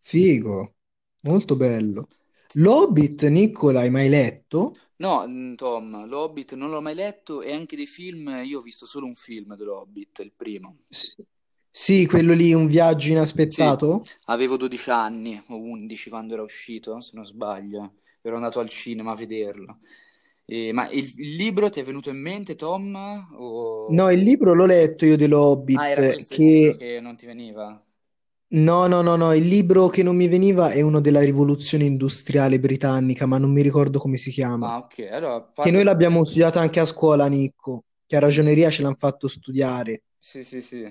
Figo. 0.00 0.74
Molto 1.22 1.54
bello. 1.56 2.08
L'Hobbit, 2.54 3.26
Nicola, 3.28 3.80
hai 3.80 3.90
mai 3.90 4.08
letto? 4.08 4.74
No, 5.00 5.26
mm, 5.26 5.54
Tom, 5.56 6.06
l'Hobbit 6.06 6.54
non 6.54 6.70
l'ho 6.70 6.80
mai 6.80 6.94
letto 6.94 7.42
e 7.42 7.52
anche 7.52 7.74
dei 7.74 7.86
film, 7.86 8.28
io 8.44 8.58
ho 8.58 8.62
visto 8.62 8.86
solo 8.86 9.06
un 9.06 9.14
film 9.14 9.56
dell'Hobbit, 9.56 10.20
il 10.20 10.32
primo. 10.32 10.76
Sì, 10.90 11.24
Sì, 11.70 12.04
quello 12.04 12.34
lì, 12.34 12.52
Un 12.52 12.66
viaggio 12.66 13.08
Sì, 13.46 13.76
inaspettato? 13.78 14.10
avevo 14.26 14.56
12 14.56 14.90
anni 14.90 15.42
o 15.48 15.56
11 15.56 16.08
quando 16.10 16.34
era 16.34 16.42
uscito, 16.42 17.00
se 17.00 17.12
non 17.14 17.24
sbaglio. 17.26 17.96
Ero 18.20 18.36
andato 18.36 18.60
al 18.60 18.68
cinema 18.68 19.12
a 19.12 19.14
vederlo. 19.14 19.80
E- 20.44 20.72
ma 20.72 20.88
il, 20.90 21.12
il 21.18 21.34
libro 21.36 21.70
ti 21.70 21.80
è 21.80 21.84
venuto 21.84 22.10
in 22.10 22.20
mente, 22.20 22.56
Tom? 22.56 22.94
O... 23.34 23.90
No, 23.90 24.08
il 24.10 24.20
libro 24.20 24.54
l'ho 24.54 24.64
letto 24.64 25.04
io 25.04 25.16
Ah, 25.70 25.88
era 25.88 26.04
dell'Hobbit, 26.04 26.04
questo 26.04 26.34
il 26.34 26.42
libro 26.42 26.74
che... 26.74 26.74
che 26.74 27.00
non 27.00 27.16
ti 27.16 27.24
veniva? 27.24 27.82
No, 28.50 28.86
no, 28.88 29.00
no, 29.02 29.16
no, 29.16 29.32
il 29.34 29.46
libro 29.46 29.88
che 29.88 30.02
non 30.02 30.14
mi 30.16 30.28
veniva 30.28 30.70
è 30.70 30.80
uno 30.82 31.00
della 31.00 31.20
rivoluzione 31.20 31.84
industriale 31.84 32.58
britannica, 32.60 33.24
ma 33.26 33.38
non 33.38 33.52
mi 33.52 33.62
ricordo 33.62 33.98
come 33.98 34.16
si 34.18 34.30
chiama. 34.30 34.70
Ah, 34.70 34.78
ok, 34.78 34.98
allora 35.10 35.40
Che 35.58 35.70
noi 35.70 35.84
l'abbiamo 35.84 36.24
studiato 36.24 36.58
anche 36.58 36.80
a 36.80 36.84
scuola, 36.86 37.26
Nicco, 37.28 37.84
che 38.06 38.16
a 38.16 38.20
ragioneria 38.20 38.70
ce 38.70 38.82
l'hanno 38.82 38.96
fatto 38.98 39.28
studiare. 39.28 40.02
Sì, 40.20 40.44
sì, 40.44 40.60
sì. 40.62 40.82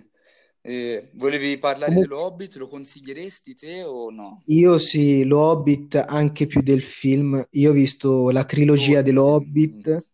Eh, 0.68 1.10
volevi 1.14 1.58
parlare 1.58 1.92
Comunque, 1.94 2.08
dello 2.10 2.20
Hobbit? 2.20 2.56
Lo 2.58 2.68
consiglieresti 2.68 3.56
te 3.56 3.84
o 3.84 4.10
no? 4.10 4.44
io 4.50 4.78
sì, 4.78 5.24
lo 5.26 5.40
Hobbit 5.40 5.96
anche 5.96 6.46
più 6.48 6.62
del 6.62 6.82
film. 6.82 7.46
Io 7.52 7.70
ho 7.72 7.74
visto 7.74 8.30
la 8.32 8.44
trilogia 8.46 9.02
dello 9.02 9.24
Tolkien. 9.24 9.76
mm. 9.78 9.92
Hobbit 9.92 10.08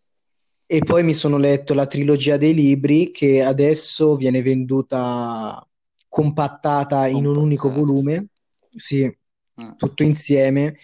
e 0.65 0.79
poi 0.79 1.03
mi 1.03 1.13
sono 1.13 1.37
letto 1.37 1.73
la 1.73 1.85
trilogia 1.87 2.37
dei 2.37 2.53
libri 2.53 3.11
che 3.11 3.41
adesso 3.43 4.15
viene 4.15 4.41
venduta 4.41 5.65
compattata 6.07 7.07
in 7.07 7.25
un 7.25 7.37
unico 7.37 7.71
volume, 7.71 8.27
sì, 8.75 9.11
Ah. 9.55 9.75
tutto 9.77 10.03
insieme 10.03 10.75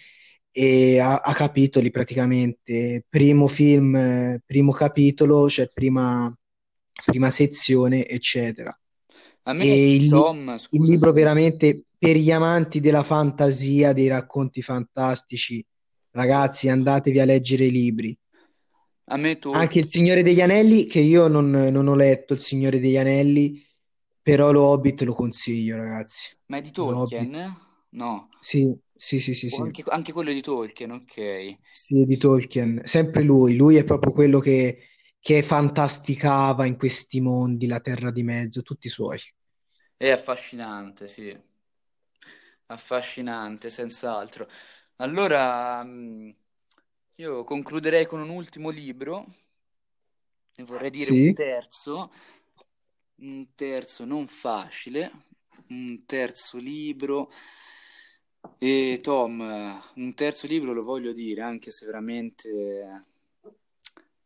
e 0.52 1.00
a, 1.00 1.18
a 1.18 1.34
capitoli 1.34 1.92
praticamente. 1.92 3.06
Primo 3.10 3.48
film, 3.48 3.96
eh, 3.96 4.42
primo 4.46 4.72
capitolo, 4.72 5.50
cioè 5.50 5.70
prima, 5.74 6.32
prima 7.06 7.30
sezione, 7.30 8.06
eccetera. 8.08 8.72
A 9.50 9.54
me, 9.54 9.64
E 9.64 9.96
il, 9.96 10.10
Tom, 10.10 10.54
il 10.54 10.60
scusa 10.60 10.92
libro 10.92 11.10
se... 11.10 11.20
veramente 11.20 11.84
per 11.98 12.16
gli 12.16 12.32
amanti 12.32 12.80
della 12.80 13.02
fantasia, 13.02 13.94
dei 13.94 14.08
racconti 14.08 14.62
fantastici, 14.62 15.66
ragazzi, 16.12 16.70
andatevi 16.70 17.20
a 17.20 17.26
leggere 17.26 17.66
i 17.66 17.72
libri. 17.72 18.16
A 19.06 19.18
me 19.18 19.30
Anche 19.30 19.40
Tolkien... 19.40 19.84
Il 19.84 19.90
Signore 19.90 20.22
degli 20.22 20.40
Anelli, 20.40 20.86
che 20.86 21.00
io 21.00 21.28
non, 21.28 21.50
non 21.50 21.88
ho 21.88 21.96
letto 21.96 22.34
Il 22.34 22.40
Signore 22.40 22.80
degli 22.80 22.96
Anelli, 22.96 23.66
però 24.22 24.52
lo 24.52 24.66
Hobbit 24.66 25.02
lo 25.02 25.14
consiglio, 25.14 25.78
ragazzi. 25.78 26.38
Ma 26.46 26.58
è 26.58 26.62
di. 26.62 26.70
Tolkien? 26.72 27.58
No. 27.90 28.30
Sì, 28.40 28.72
sì, 28.94 29.20
sì, 29.20 29.34
sì, 29.34 29.50
sì. 29.50 29.60
anche, 29.60 29.84
anche 29.88 30.14
quello 30.14 30.32
di 30.32 30.42
Tolkien, 30.42 30.92
ok. 30.92 31.58
Sì, 31.72 32.06
di 32.06 32.18
Tolkien. 32.18 32.82
Sempre 32.84 33.24
lui. 33.24 33.56
Lui 33.56 33.78
è 33.78 33.84
proprio 33.84 34.12
quello 34.12 34.38
che, 34.38 34.78
che 35.20 35.42
fantasticava 35.42 36.68
in 36.68 36.78
questi 36.78 37.20
mondi, 37.20 37.66
la 37.66 37.80
Terra 37.80 38.12
di 38.12 38.22
Mezzo, 38.22 38.62
tutti 38.62 38.86
i 38.86 38.92
suoi. 38.92 39.18
È 40.00 40.10
affascinante, 40.10 41.08
sì. 41.08 41.40
Affascinante, 42.68 43.70
senz'altro. 43.70 44.48
Allora, 44.98 45.84
mm, 45.84 46.30
io 47.16 47.44
concluderei 47.44 48.06
con 48.06 48.20
un 48.22 48.30
ultimo 48.30 48.70
libro, 48.70 49.26
ne 50.58 50.64
vorrei 50.64 50.92
dire 50.92 51.12
un 51.12 51.26
Sì? 51.26 51.34
terzo, 51.34 52.12
un 53.22 53.48
terzo 53.56 54.06
non 54.06 54.28
facile, 54.28 55.12
un 55.70 56.06
terzo 56.06 56.58
libro. 56.58 57.30
E 58.60 59.00
Tom, 59.02 59.40
un 59.96 60.14
terzo 60.14 60.46
libro 60.48 60.74
lo 60.74 60.84
voglio 60.84 61.14
dire, 61.14 61.42
anche 61.42 61.72
se 61.72 61.86
veramente 61.86 63.02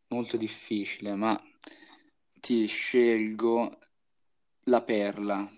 molto 0.08 0.36
difficile, 0.36 1.14
ma 1.14 1.40
ti 2.40 2.66
scelgo 2.66 3.78
La 4.64 4.82
Perla. 4.82 5.50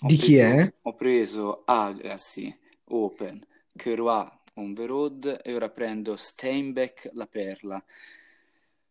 Ho 0.00 0.10
Di 0.10 0.16
chi 0.16 0.36
preso, 0.36 0.36
è? 0.36 0.72
ho 0.82 0.94
preso 0.94 1.62
Agassi, 1.64 2.54
Open, 2.88 3.44
Kerouac, 3.74 4.40
On 4.54 4.74
the 4.74 4.84
Road 4.86 5.40
e 5.42 5.54
ora 5.54 5.70
prendo 5.70 6.16
Steinbeck, 6.16 7.08
La 7.14 7.26
Perla. 7.26 7.82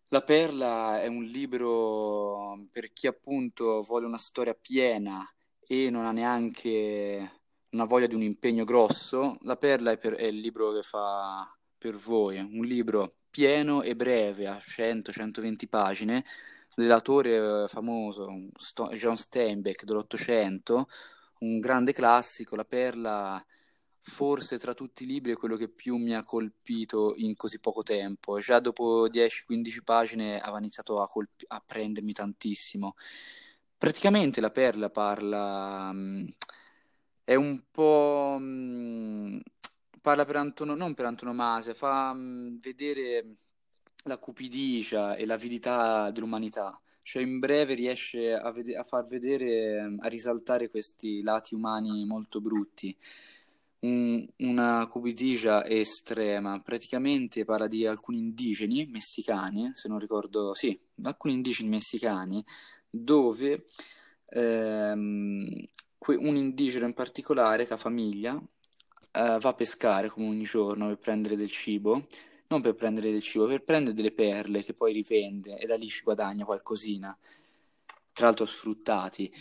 La 0.10 0.22
Perla 0.22 1.02
è 1.02 1.08
un 1.08 1.24
libro 1.24 2.68
per 2.72 2.92
chi 2.92 3.08
appunto 3.08 3.82
vuole 3.82 4.06
una 4.06 4.18
storia 4.18 4.54
piena 4.54 5.26
e 5.66 5.90
non 5.90 6.06
ha 6.06 6.12
neanche 6.12 7.40
una 7.70 7.86
voglia 7.86 8.08
di 8.08 8.16
un 8.16 8.22
impegno 8.24 8.66
grosso. 8.66 9.38
La 9.42 9.56
Perla 9.56 9.92
è, 9.92 9.98
per- 9.98 10.16
è 10.16 10.26
il 10.26 10.40
libro 10.40 10.74
che 10.74 10.82
fa 10.82 11.50
per 11.78 11.96
voi, 11.96 12.38
un 12.40 12.66
libro 12.66 13.16
pieno 13.30 13.82
e 13.84 13.96
breve, 13.96 14.48
a 14.48 14.60
100-120 14.60 15.68
pagine, 15.70 16.26
dell'autore 16.76 17.64
eh, 17.64 17.68
famoso 17.68 18.28
Sto- 18.56 18.90
John 18.90 19.18
Steinbeck 19.18 19.84
dell'Ottocento, 19.84 20.88
un 21.40 21.60
grande 21.60 21.94
classico, 21.94 22.56
La 22.56 22.66
Perla 22.66 23.44
forse 24.04 24.58
tra 24.58 24.74
tutti 24.74 25.04
i 25.04 25.06
libri 25.06 25.32
è 25.32 25.36
quello 25.36 25.56
che 25.56 25.70
più 25.70 25.96
mi 25.98 26.16
ha 26.16 26.24
colpito 26.24 27.14
in 27.18 27.36
così 27.36 27.60
poco 27.60 27.84
tempo. 27.84 28.40
Già 28.40 28.60
dopo 28.60 29.08
10-15 29.10 29.84
pagine 29.84 30.40
aveva 30.40 30.58
iniziato 30.60 31.02
a, 31.02 31.08
colpi- 31.08 31.46
a, 31.48 31.62
prendermi 31.66 32.12
tantissimo. 32.14 32.96
Praticamente 33.78 34.42
la 34.42 34.52
Perla 34.52 34.90
parla, 34.90 35.92
mh, 35.92 36.34
è 37.24 37.36
un 37.36 37.64
po', 37.72 38.38
mh, 38.40 39.42
parla 40.02 40.26
per 40.26 40.36
antono- 40.36 40.76
non 40.76 40.94
per 40.94 41.06
antonomasia, 41.06 41.74
fa 41.74 42.14
mh, 42.14 42.60
vedere 42.60 43.36
la 44.04 44.18
cupidigia 44.18 45.16
e 45.16 45.26
l'avidità 45.26 46.12
dell'umanità. 46.12 46.80
Cioè, 47.04 47.24
in 47.24 47.40
breve 47.40 47.74
riesce 47.74 48.34
a, 48.34 48.52
vede- 48.52 48.76
a 48.76 48.84
far 48.84 49.06
vedere, 49.06 49.96
a 50.00 50.08
risaltare 50.08 50.70
questi 50.70 51.22
lati 51.24 51.56
umani 51.56 52.06
molto 52.06 52.40
brutti 52.42 52.96
un- 53.80 54.26
una 54.38 54.88
cupidigia 54.88 55.66
estrema. 55.66 56.60
Praticamente 56.62 57.46
parla 57.46 57.68
di 57.68 57.86
alcuni 57.86 58.20
indigeni 58.20 58.86
messicani, 58.88 59.72
se 59.74 59.88
non 59.88 60.00
ricordo, 60.00 60.54
sì, 60.54 60.78
alcuni 61.04 61.34
indigeni 61.34 61.70
messicani, 61.70 62.44
dove 62.90 63.66
ehm, 64.34 65.68
que- 65.98 66.16
un 66.16 66.36
indigeno 66.38 66.86
in 66.86 66.94
particolare, 66.94 67.66
che 67.66 67.74
ha 67.74 67.78
famiglia, 67.78 68.34
eh, 69.12 69.38
va 69.40 69.50
a 69.50 69.54
pescare 69.54 70.10
come 70.10 70.28
ogni 70.28 70.44
giorno 70.44 70.88
per 70.88 70.98
prendere 71.00 71.36
del 71.36 71.50
cibo, 71.50 72.06
non 72.52 72.62
per 72.62 72.76
prendere 72.76 73.12
del 73.12 73.22
cibo, 73.22 73.48
per 73.48 73.64
prendere 73.64 73.96
delle 73.96 74.12
perle 74.12 74.64
che 74.64 74.74
poi 74.74 74.94
rivende 74.94 75.58
e 75.58 75.66
da 75.66 75.76
lì 75.76 75.88
ci 75.88 76.04
guadagna 76.04 76.46
qualcosina, 76.46 77.18
tra 78.14 78.26
l'altro 78.26 78.46
sfruttati. 78.46 79.32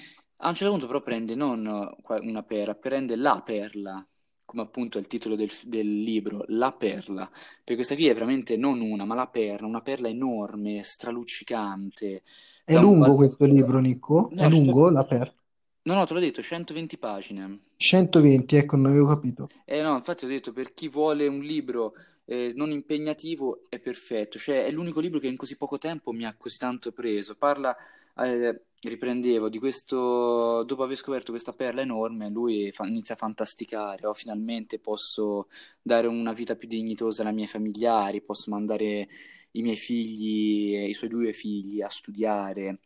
A 0.43 0.49
un 0.49 0.55
certo 0.55 0.71
punto 0.71 0.87
però 0.87 1.03
prende 1.03 1.35
non 1.35 1.67
una 2.07 2.43
perla, 2.43 2.75
prende 2.75 3.17
la 3.17 3.43
perla 3.45 4.05
come 4.51 4.63
appunto 4.63 4.99
è 4.99 5.01
il 5.01 5.07
titolo 5.07 5.37
del, 5.37 5.51
del, 5.67 6.03
libro, 6.03 6.43
La 6.49 6.73
Perla, 6.73 7.25
perché 7.31 7.77
questa 7.77 7.95
qui 7.95 8.09
è 8.09 8.15
veramente 8.15 8.57
non 8.57 8.81
una, 8.81 9.05
ma 9.05 9.15
la 9.15 9.29
perla, 9.29 9.65
una 9.65 9.81
perla 9.81 10.09
enorme, 10.09 10.83
straluccicante. 10.83 12.23
È 12.65 12.77
lungo 12.77 13.07
val... 13.07 13.15
questo 13.15 13.45
libro, 13.45 13.79
Nico? 13.79 14.29
No, 14.33 14.43
è 14.43 14.49
lungo 14.49 14.87
sto... 14.87 14.91
la 14.91 15.05
perla? 15.05 15.35
No, 15.83 15.95
no, 15.95 16.05
te 16.05 16.15
l'ho 16.15 16.19
detto, 16.19 16.43
120 16.43 16.99
pagine. 16.99 17.61
120, 17.77 18.57
ecco, 18.57 18.75
non 18.75 18.87
avevo 18.87 19.07
capito. 19.07 19.49
Eh 19.65 19.83
no, 19.83 19.95
infatti 19.95 20.25
ho 20.25 20.29
detto, 20.29 20.53
per 20.53 20.75
chi 20.75 20.89
vuole 20.89 21.29
un 21.29 21.39
libro 21.43 21.93
eh, 22.31 22.53
non 22.55 22.71
impegnativo 22.71 23.63
è 23.69 23.81
perfetto, 23.81 24.39
cioè 24.39 24.65
è 24.65 24.71
l'unico 24.71 25.01
libro 25.01 25.19
che 25.19 25.27
in 25.27 25.37
così 25.37 25.57
poco 25.57 25.79
tempo 25.79 26.13
mi 26.13 26.25
ha 26.25 26.37
così 26.37 26.59
tanto 26.59 26.93
preso. 26.93 27.35
Parla, 27.35 27.77
eh, 28.19 28.67
riprendevo 28.83 29.49
di 29.49 29.59
questo, 29.59 30.63
dopo 30.63 30.85
aver 30.85 30.97
scoperto 30.97 31.33
questa 31.33 31.53
perla 31.53 31.81
enorme, 31.81 32.31
lui 32.31 32.71
fa, 32.71 32.87
inizia 32.87 33.17
a 33.17 33.19
fantasticare, 33.19 34.07
oh, 34.07 34.13
finalmente 34.15 34.79
posso 34.79 35.49
dare 35.83 36.07
una 36.07 36.33
vita 36.33 36.55
più 36.55 36.69
dignitosa 36.69 37.25
ai 37.27 37.35
miei 37.35 37.49
familiari, 37.49 38.23
posso 38.23 38.49
mandare 38.51 39.09
i 39.53 39.63
miei 39.63 39.77
figli, 39.77 40.89
i 40.89 40.95
suoi 40.95 41.11
due 41.11 41.33
figli 41.33 41.83
a 41.83 41.89
studiare. 41.89 42.79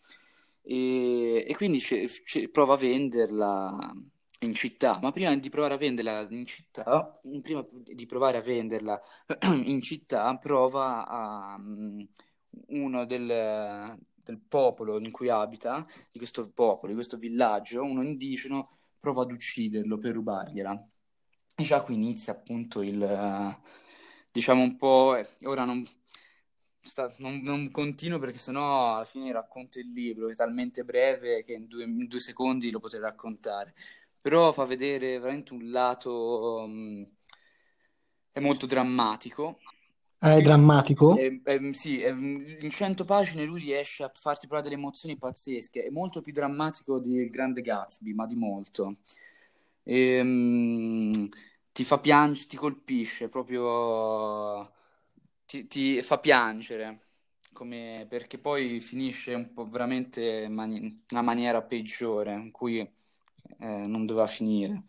E, 0.62 1.44
e 1.46 1.54
quindi 1.54 1.80
c- 1.80 2.22
c- 2.24 2.48
prova 2.48 2.74
a 2.74 2.76
venderla 2.78 3.94
in 4.40 4.54
città, 4.54 4.98
ma 5.00 5.12
prima 5.12 5.34
di 5.36 5.48
provare 5.48 5.74
a 5.74 5.76
venderla 5.76 6.26
in 6.30 6.46
città, 6.46 7.12
prima 7.40 7.66
di 7.70 8.06
provare 8.06 8.38
a 8.38 8.40
venderla 8.40 9.00
in 9.64 9.80
città, 9.80 10.36
prova 10.38 11.06
a 11.06 11.54
um, 11.56 12.06
uno 12.68 13.04
del, 13.06 13.98
del, 14.14 14.40
popolo 14.46 14.98
in 14.98 15.10
cui 15.10 15.28
abita, 15.28 15.86
di 16.10 16.18
questo 16.18 16.50
popolo, 16.52 16.88
di 16.88 16.94
questo 16.94 17.16
villaggio, 17.16 17.82
uno 17.82 18.02
indigeno, 18.02 18.68
prova 19.00 19.22
ad 19.22 19.32
ucciderlo 19.32 19.98
per 19.98 20.14
rubargliela. 20.14 20.88
E 21.56 21.62
già 21.62 21.80
qui 21.82 21.94
inizia 21.94 22.32
appunto 22.32 22.82
il, 22.82 23.58
diciamo 24.30 24.62
un 24.62 24.76
po', 24.76 25.14
eh, 25.16 25.28
ora 25.44 25.64
non, 25.64 25.86
sta, 26.80 27.12
non, 27.18 27.40
non, 27.42 27.70
continuo 27.70 28.18
perché 28.18 28.38
sennò 28.38 28.96
alla 28.96 29.04
fine 29.04 29.30
racconto 29.32 29.78
il 29.78 29.90
libro, 29.90 30.28
è 30.28 30.34
talmente 30.34 30.84
breve 30.84 31.44
che 31.44 31.52
in 31.52 31.66
due, 31.66 31.84
in 31.84 32.06
due 32.08 32.20
secondi 32.20 32.70
lo 32.70 32.80
potrei 32.80 33.00
raccontare 33.00 33.74
però 34.24 34.52
fa 34.52 34.64
vedere 34.64 35.18
veramente 35.18 35.52
un 35.52 35.70
lato 35.70 36.62
um, 36.64 37.06
è 38.32 38.40
molto 38.40 38.64
drammatico. 38.64 39.58
È 40.18 40.40
drammatico? 40.40 41.14
È, 41.14 41.42
è, 41.42 41.72
sì, 41.72 42.00
è, 42.00 42.08
in 42.08 42.70
100 42.70 43.04
pagine 43.04 43.44
lui 43.44 43.60
riesce 43.60 44.02
a 44.02 44.10
farti 44.14 44.46
provare 44.46 44.70
delle 44.70 44.80
emozioni 44.80 45.18
pazzesche. 45.18 45.84
È 45.84 45.90
molto 45.90 46.22
più 46.22 46.32
drammatico 46.32 46.98
di 47.00 47.16
Il 47.16 47.28
Grande 47.28 47.60
Gatsby, 47.60 48.14
ma 48.14 48.24
di 48.24 48.34
molto. 48.34 48.96
E, 49.82 50.20
um, 50.20 51.28
ti 51.70 51.84
fa 51.84 51.98
piangere, 51.98 52.48
ti 52.48 52.56
colpisce 52.56 53.28
proprio, 53.28 54.72
ti, 55.44 55.66
ti 55.66 56.00
fa 56.00 56.16
piangere. 56.18 57.00
Come, 57.52 58.06
perché 58.08 58.38
poi 58.38 58.80
finisce 58.80 59.34
un 59.34 59.52
po' 59.52 59.66
veramente 59.66 60.44
in 60.44 60.54
mani- 60.54 61.04
una 61.10 61.20
maniera 61.20 61.60
peggiore 61.60 62.32
in 62.32 62.50
cui 62.50 62.90
eh, 63.64 63.86
non 63.86 64.04
doveva 64.04 64.26
finire. 64.26 64.84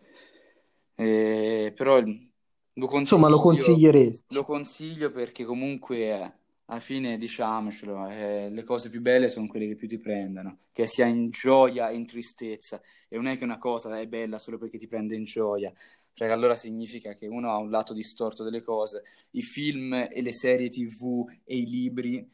Eh, 0.95 1.73
però 1.75 2.01
lo 2.01 2.97
Insomma, 2.97 3.29
lo 3.29 3.39
consiglieresti? 3.39 4.33
Lo 4.35 4.43
consiglio 4.43 5.11
perché 5.11 5.45
comunque 5.45 5.97
eh, 5.97 6.33
alla 6.65 6.79
fine, 6.81 7.17
diciamocelo, 7.17 8.09
eh, 8.09 8.49
le 8.49 8.63
cose 8.63 8.89
più 8.89 9.01
belle 9.01 9.29
sono 9.29 9.47
quelle 9.47 9.67
che 9.67 9.75
più 9.75 9.87
ti 9.87 9.97
prendono, 9.97 10.59
che 10.73 10.87
sia 10.87 11.05
in 11.05 11.29
gioia 11.29 11.89
e 11.89 11.95
in 11.95 12.05
tristezza. 12.05 12.81
E 13.07 13.15
non 13.15 13.27
è 13.27 13.37
che 13.37 13.45
una 13.45 13.57
cosa 13.57 13.97
è 13.97 14.07
bella 14.07 14.39
solo 14.39 14.57
perché 14.57 14.77
ti 14.77 14.87
prende 14.87 15.15
in 15.15 15.23
gioia, 15.23 15.73
perché 16.13 16.33
allora 16.33 16.55
significa 16.55 17.13
che 17.13 17.27
uno 17.27 17.51
ha 17.51 17.57
un 17.57 17.69
lato 17.69 17.93
distorto 17.93 18.43
delle 18.43 18.61
cose. 18.61 19.03
I 19.31 19.41
film 19.41 19.93
e 19.93 20.21
le 20.21 20.33
serie 20.33 20.67
TV 20.67 21.25
e 21.45 21.57
i 21.57 21.65
libri 21.65 22.29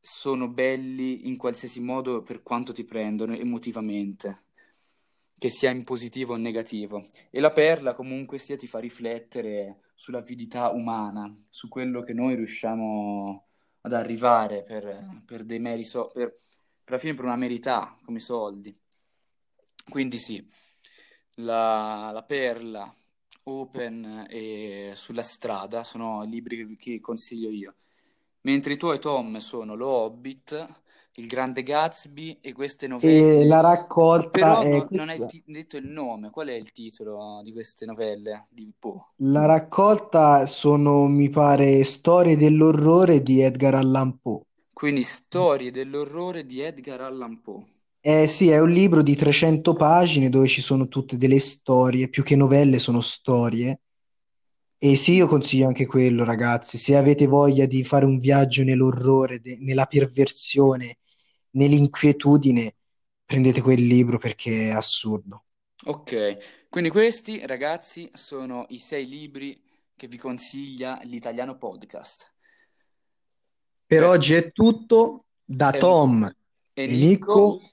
sono 0.00 0.48
belli 0.48 1.28
in 1.28 1.36
qualsiasi 1.36 1.80
modo 1.80 2.22
per 2.22 2.42
quanto 2.42 2.72
ti 2.72 2.84
prendono 2.84 3.34
emotivamente 3.34 4.42
che 5.44 5.50
sia 5.50 5.68
in 5.68 5.84
positivo 5.84 6.32
o 6.32 6.36
in 6.36 6.42
negativo. 6.42 7.06
E 7.28 7.38
la 7.38 7.52
perla 7.52 7.92
comunque 7.92 8.38
sia 8.38 8.56
ti 8.56 8.66
fa 8.66 8.78
riflettere 8.78 9.90
sull'avidità 9.94 10.70
umana, 10.70 11.30
su 11.50 11.68
quello 11.68 12.02
che 12.02 12.14
noi 12.14 12.34
riusciamo 12.34 13.46
ad 13.82 13.92
arrivare 13.92 14.62
per, 14.62 15.22
per 15.26 15.44
dei 15.44 15.58
meri 15.58 15.84
so- 15.84 16.10
per, 16.14 16.38
per 16.82 16.98
fine 16.98 17.12
per 17.12 17.26
una 17.26 17.36
merità 17.36 17.94
come 18.06 18.16
i 18.16 18.22
soldi. 18.22 18.74
Quindi 19.86 20.18
sì, 20.18 20.50
la, 21.34 22.10
la 22.10 22.22
perla, 22.22 22.96
Open 23.42 24.26
e 24.30 24.92
Sulla 24.94 25.22
strada 25.22 25.84
sono 25.84 26.22
libri 26.22 26.56
che, 26.56 26.76
che 26.76 27.00
consiglio 27.00 27.50
io. 27.50 27.74
Mentre 28.44 28.72
i 28.72 28.78
tuoi 28.78 28.98
Tom 28.98 29.36
sono 29.36 29.74
Lo 29.74 29.88
Hobbit, 29.88 30.83
il 31.14 31.26
Grande 31.26 31.62
Gatsby 31.62 32.38
e 32.40 32.52
queste 32.52 32.86
novelle. 32.86 33.38
E 33.38 33.44
la 33.46 33.60
raccolta 33.60 34.58
Però 34.58 34.58
è 34.58 34.84
non, 34.84 34.88
non 34.92 35.08
hai 35.08 35.24
questa. 35.24 35.26
ti- 35.26 35.42
detto 35.46 35.76
il 35.76 35.86
nome. 35.86 36.30
Qual 36.30 36.48
è 36.48 36.52
il 36.54 36.72
titolo 36.72 37.40
di 37.42 37.52
queste 37.52 37.86
novelle 37.86 38.46
di 38.50 38.72
Poe? 38.78 39.00
La 39.24 39.44
raccolta 39.46 40.46
sono, 40.46 41.08
mi 41.08 41.28
pare, 41.28 41.82
Storie 41.82 42.36
dell'orrore 42.36 43.24
di 43.24 43.40
Edgar 43.40 43.74
Allan 43.74 44.20
Poe. 44.20 44.42
Quindi 44.74 45.04
Storie 45.04 45.70
dell'orrore 45.70 46.44
di 46.44 46.60
Edgar 46.60 47.00
Allan 47.00 47.40
Poe. 47.40 47.64
Eh 48.00 48.28
sì, 48.28 48.50
è 48.50 48.60
un 48.60 48.70
libro 48.70 49.02
di 49.02 49.16
300 49.16 49.74
pagine 49.74 50.28
dove 50.28 50.46
ci 50.46 50.60
sono 50.62 50.86
tutte 50.86 51.16
delle 51.16 51.40
storie, 51.40 52.08
più 52.08 52.22
che 52.22 52.36
novelle 52.36 52.78
sono 52.78 53.00
storie. 53.00 53.80
E 54.78 54.96
sì, 54.96 55.14
io 55.14 55.26
consiglio 55.26 55.66
anche 55.66 55.86
quello, 55.86 56.24
ragazzi. 56.24 56.78
Se 56.78 56.96
avete 56.96 57.26
voglia 57.26 57.66
di 57.66 57.82
fare 57.84 58.04
un 58.04 58.18
viaggio 58.18 58.62
nell'orrore, 58.62 59.40
de- 59.40 59.58
nella 59.60 59.86
perversione 59.86 60.98
nell'inquietudine, 61.54 62.76
prendete 63.24 63.60
quel 63.60 63.84
libro 63.84 64.18
perché 64.18 64.68
è 64.68 64.70
assurdo. 64.70 65.44
Ok, 65.86 66.68
quindi 66.68 66.90
questi 66.90 67.44
ragazzi 67.46 68.10
sono 68.14 68.64
i 68.68 68.78
sei 68.78 69.06
libri 69.06 69.60
che 69.96 70.06
vi 70.08 70.16
consiglia 70.16 71.00
l'Italiano 71.02 71.56
Podcast. 71.58 72.32
Per 73.86 74.00
Beh, 74.00 74.06
oggi 74.06 74.34
è 74.34 74.50
tutto 74.52 75.26
da 75.44 75.70
è 75.70 75.74
un- 75.74 75.78
Tom 75.80 76.34
e 76.72 76.82
e 76.82 76.86
Nico 76.96 77.34
Nico, 77.34 77.72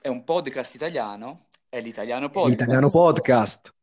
è 0.00 0.08
un 0.08 0.24
podcast 0.24 0.74
italiano, 0.74 1.48
è 1.68 1.80
l'Italiano 1.80 2.30
l'italiano 2.44 2.90
Podcast. 2.90 3.70
podcast. 3.70 3.74